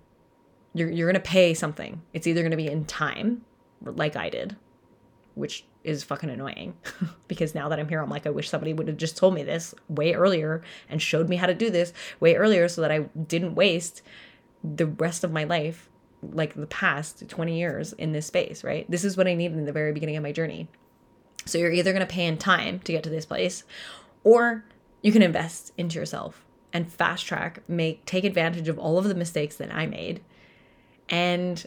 you're 0.77 0.89
you're 0.89 1.13
to 1.13 1.19
pay 1.19 1.53
something. 1.53 2.01
It's 2.13 2.27
either 2.27 2.47
to 2.49 2.57
be 2.57 2.67
in 2.67 2.85
time, 2.85 3.43
like 3.81 4.15
I 4.15 4.29
did, 4.29 4.55
which 5.35 5.65
is 5.83 6.03
fucking 6.03 6.29
annoying 6.29 6.75
because 7.27 7.55
now 7.55 7.69
that 7.69 7.79
I'm 7.79 7.87
here, 7.87 8.01
I'm 8.01 8.09
like, 8.09 8.27
I 8.27 8.29
wish 8.29 8.49
somebody 8.49 8.73
would 8.73 8.87
have 8.87 8.97
just 8.97 9.17
told 9.17 9.33
me 9.33 9.43
this 9.43 9.73
way 9.87 10.13
earlier 10.13 10.61
and 10.89 11.01
showed 11.01 11.29
me 11.29 11.37
how 11.37 11.47
to 11.47 11.55
do 11.55 11.69
this 11.69 11.93
way 12.19 12.35
earlier 12.35 12.67
so 12.67 12.81
that 12.81 12.91
I 12.91 12.99
didn't 13.27 13.55
waste 13.55 14.01
the 14.63 14.87
rest 14.87 15.23
of 15.23 15.31
my 15.31 15.45
life, 15.45 15.89
like 16.21 16.55
the 16.55 16.67
past 16.67 17.27
20 17.27 17.57
years 17.57 17.93
in 17.93 18.11
this 18.11 18.25
space, 18.25 18.63
right? 18.63 18.89
This 18.91 19.05
is 19.05 19.15
what 19.15 19.27
I 19.27 19.35
needed 19.35 19.57
in 19.57 19.65
the 19.65 19.71
very 19.71 19.93
beginning 19.93 20.17
of 20.17 20.23
my 20.23 20.31
journey. 20.31 20.67
So 21.45 21.57
you're 21.57 21.71
either 21.71 21.93
going 21.93 22.05
to 22.05 22.13
pay 22.13 22.25
in 22.25 22.37
time 22.37 22.79
to 22.79 22.91
get 22.91 23.03
to 23.03 23.09
this 23.09 23.25
place 23.25 23.63
or 24.23 24.65
you 25.01 25.13
can 25.13 25.21
invest 25.21 25.71
into 25.77 25.97
yourself 25.97 26.43
and 26.73 26.91
fast 26.91 27.25
track, 27.25 27.63
make 27.69 28.05
take 28.05 28.25
advantage 28.25 28.67
of 28.67 28.77
all 28.77 28.97
of 28.97 29.05
the 29.05 29.15
mistakes 29.15 29.55
that 29.55 29.73
I 29.73 29.85
made 29.85 30.21
and 31.09 31.65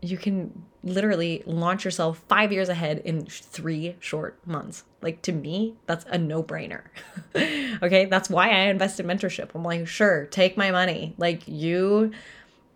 you 0.00 0.16
can 0.16 0.64
literally 0.82 1.42
launch 1.46 1.84
yourself 1.84 2.22
five 2.28 2.52
years 2.52 2.68
ahead 2.68 2.98
in 3.04 3.24
three 3.24 3.96
short 4.00 4.36
months. 4.46 4.84
Like 5.00 5.22
to 5.22 5.32
me, 5.32 5.76
that's 5.86 6.04
a 6.08 6.18
no 6.18 6.42
brainer. 6.42 6.82
okay, 7.82 8.06
that's 8.06 8.28
why 8.28 8.50
I 8.50 8.62
invest 8.62 8.98
in 8.98 9.06
mentorship. 9.06 9.50
I'm 9.54 9.62
like, 9.62 9.86
sure, 9.86 10.26
take 10.26 10.56
my 10.56 10.72
money. 10.72 11.14
Like 11.18 11.46
you 11.46 12.10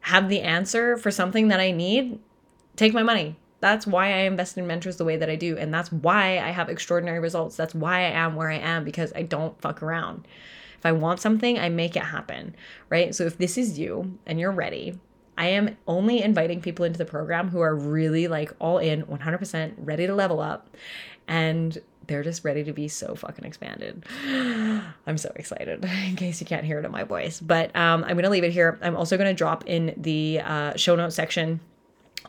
have 0.01 0.29
the 0.29 0.41
answer 0.43 0.97
for 0.97 1.11
something 1.11 1.49
that 1.49 1.59
I 1.59 1.73
need, 1.73 2.21
take 2.77 2.95
my 2.95 3.03
money. 3.03 3.37
That's 3.59 3.87
why 3.87 4.13
I 4.13 4.19
invest 4.19 4.57
in 4.57 4.67
mentors 4.67 4.97
the 4.97 5.05
way 5.05 5.17
that 5.17 5.31
I 5.31 5.35
do. 5.35 5.57
And 5.57 5.75
that's 5.75 5.91
why 5.91 6.39
I 6.39 6.51
have 6.51 6.69
extraordinary 6.69 7.19
results. 7.19 7.57
That's 7.57 7.75
why 7.75 8.01
I 8.01 8.11
am 8.11 8.37
where 8.37 8.51
I 8.51 8.59
am 8.59 8.85
because 8.85 9.13
I 9.17 9.23
don't 9.23 9.61
fuck 9.61 9.83
around. 9.83 10.29
If 10.79 10.87
I 10.87 10.93
want 10.93 11.21
something, 11.21 11.59
I 11.59 11.71
make 11.71 11.97
it 11.97 12.05
happen, 12.05 12.55
right? 12.91 13.15
So 13.15 13.25
if 13.25 13.39
this 13.39 13.59
is 13.59 13.79
you 13.79 14.19
and 14.27 14.39
you're 14.39 14.53
ready, 14.53 15.01
I 15.39 15.49
am 15.49 15.77
only 15.87 16.23
inviting 16.23 16.61
people 16.61 16.85
into 16.85 16.99
the 16.99 17.05
program 17.05 17.49
who 17.49 17.61
are 17.61 17.75
really 17.75 18.29
like 18.29 18.53
all 18.59 18.79
in, 18.79 19.03
100% 19.05 19.75
ready 19.79 20.07
to 20.07 20.15
level 20.15 20.41
up. 20.41 20.69
And 21.29 21.79
they're 22.07 22.23
just 22.23 22.45
ready 22.45 22.63
to 22.65 22.73
be 22.73 22.89
so 22.89 23.15
fucking 23.15 23.45
expanded. 23.45 24.05
I'm 25.07 25.19
so 25.19 25.33
excited 25.35 25.85
in 26.07 26.17
case 26.17 26.41
you 26.41 26.47
can't 26.47 26.65
hear 26.65 26.79
it 26.79 26.85
in 26.85 26.91
my 26.91 27.05
voice. 27.05 27.41
But 27.41 27.75
um, 27.77 28.05
I'm 28.05 28.13
going 28.13 28.25
to 28.25 28.31
leave 28.31 28.45
it 28.45 28.53
here. 28.53 28.79
I'm 28.83 28.97
also 28.97 29.17
going 29.17 29.29
to 29.29 29.35
drop 29.35 29.65
in 29.67 29.95
the 29.97 30.41
uh, 30.41 30.77
show 30.77 30.97
notes 30.97 31.17
section 31.17 31.61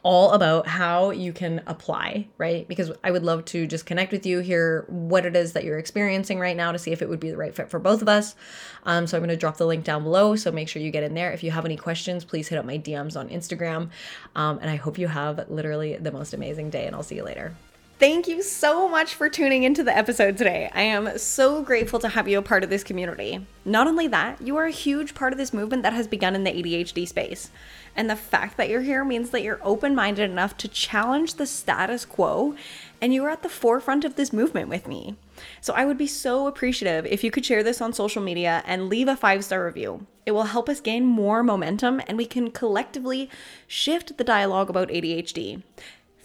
all 0.03 0.31
about 0.31 0.67
how 0.67 1.11
you 1.11 1.33
can 1.33 1.61
apply, 1.67 2.27
right? 2.37 2.67
Because 2.67 2.91
I 3.03 3.11
would 3.11 3.23
love 3.23 3.45
to 3.45 3.67
just 3.67 3.85
connect 3.85 4.11
with 4.11 4.25
you, 4.25 4.39
hear 4.39 4.85
what 4.87 5.25
it 5.25 5.35
is 5.35 5.53
that 5.53 5.63
you're 5.63 5.77
experiencing 5.77 6.39
right 6.39 6.55
now 6.55 6.71
to 6.71 6.79
see 6.79 6.91
if 6.91 7.01
it 7.01 7.09
would 7.09 7.19
be 7.19 7.29
the 7.29 7.37
right 7.37 7.53
fit 7.53 7.69
for 7.69 7.79
both 7.79 8.01
of 8.01 8.07
us. 8.07 8.35
Um, 8.83 9.07
so 9.07 9.17
I'm 9.17 9.21
going 9.21 9.29
to 9.29 9.37
drop 9.37 9.57
the 9.57 9.65
link 9.65 9.83
down 9.83 10.03
below. 10.03 10.35
So 10.35 10.51
make 10.51 10.69
sure 10.69 10.81
you 10.81 10.91
get 10.91 11.03
in 11.03 11.13
there. 11.13 11.31
If 11.31 11.43
you 11.43 11.51
have 11.51 11.65
any 11.65 11.77
questions, 11.77 12.23
please 12.23 12.47
hit 12.47 12.57
up 12.57 12.65
my 12.65 12.77
DMs 12.77 13.19
on 13.19 13.29
Instagram. 13.29 13.89
Um, 14.35 14.59
and 14.59 14.69
I 14.69 14.75
hope 14.75 14.97
you 14.97 15.07
have 15.07 15.49
literally 15.49 15.97
the 15.97 16.11
most 16.11 16.33
amazing 16.33 16.69
day, 16.69 16.85
and 16.85 16.95
I'll 16.95 17.03
see 17.03 17.15
you 17.15 17.23
later. 17.23 17.53
Thank 17.99 18.27
you 18.27 18.43
so 18.43 18.87
much 18.87 19.15
for 19.15 19.27
tuning 19.27 19.63
into 19.63 19.83
the 19.83 19.97
episode 19.97 20.37
today. 20.37 20.69
I 20.71 20.83
am 20.83 21.17
so 21.17 21.63
grateful 21.63 21.97
to 22.01 22.09
have 22.09 22.27
you 22.27 22.37
a 22.37 22.43
part 22.43 22.63
of 22.63 22.69
this 22.69 22.83
community. 22.83 23.43
Not 23.65 23.87
only 23.87 24.07
that, 24.09 24.39
you 24.39 24.55
are 24.57 24.65
a 24.65 24.71
huge 24.71 25.15
part 25.15 25.33
of 25.33 25.39
this 25.39 25.51
movement 25.51 25.81
that 25.81 25.93
has 25.93 26.05
begun 26.05 26.35
in 26.35 26.43
the 26.43 26.51
ADHD 26.51 27.07
space. 27.07 27.49
And 27.95 28.07
the 28.07 28.15
fact 28.15 28.55
that 28.57 28.69
you're 28.69 28.81
here 28.81 29.03
means 29.03 29.31
that 29.31 29.41
you're 29.41 29.59
open 29.63 29.95
minded 29.95 30.29
enough 30.29 30.55
to 30.57 30.67
challenge 30.67 31.33
the 31.33 31.47
status 31.47 32.05
quo 32.05 32.53
and 33.01 33.15
you 33.15 33.25
are 33.25 33.31
at 33.31 33.41
the 33.41 33.49
forefront 33.49 34.05
of 34.05 34.15
this 34.15 34.31
movement 34.31 34.69
with 34.69 34.87
me. 34.87 35.15
So 35.59 35.73
I 35.73 35.85
would 35.85 35.97
be 35.97 36.05
so 36.05 36.45
appreciative 36.45 37.07
if 37.07 37.23
you 37.23 37.31
could 37.31 37.47
share 37.47 37.63
this 37.63 37.81
on 37.81 37.93
social 37.93 38.21
media 38.21 38.61
and 38.67 38.89
leave 38.89 39.07
a 39.07 39.15
five 39.15 39.43
star 39.43 39.65
review. 39.65 40.05
It 40.27 40.33
will 40.33 40.43
help 40.43 40.69
us 40.69 40.81
gain 40.81 41.03
more 41.03 41.41
momentum 41.41 42.03
and 42.05 42.15
we 42.15 42.27
can 42.27 42.51
collectively 42.51 43.27
shift 43.65 44.19
the 44.19 44.23
dialogue 44.23 44.69
about 44.69 44.89
ADHD. 44.89 45.63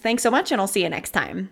Thanks 0.03 0.25
so 0.25 0.33
much, 0.33 0.51
and 0.51 0.61
I'll 0.61 0.67
see 0.67 0.83
you 0.83 0.89
next 0.89 1.13
time. 1.13 1.49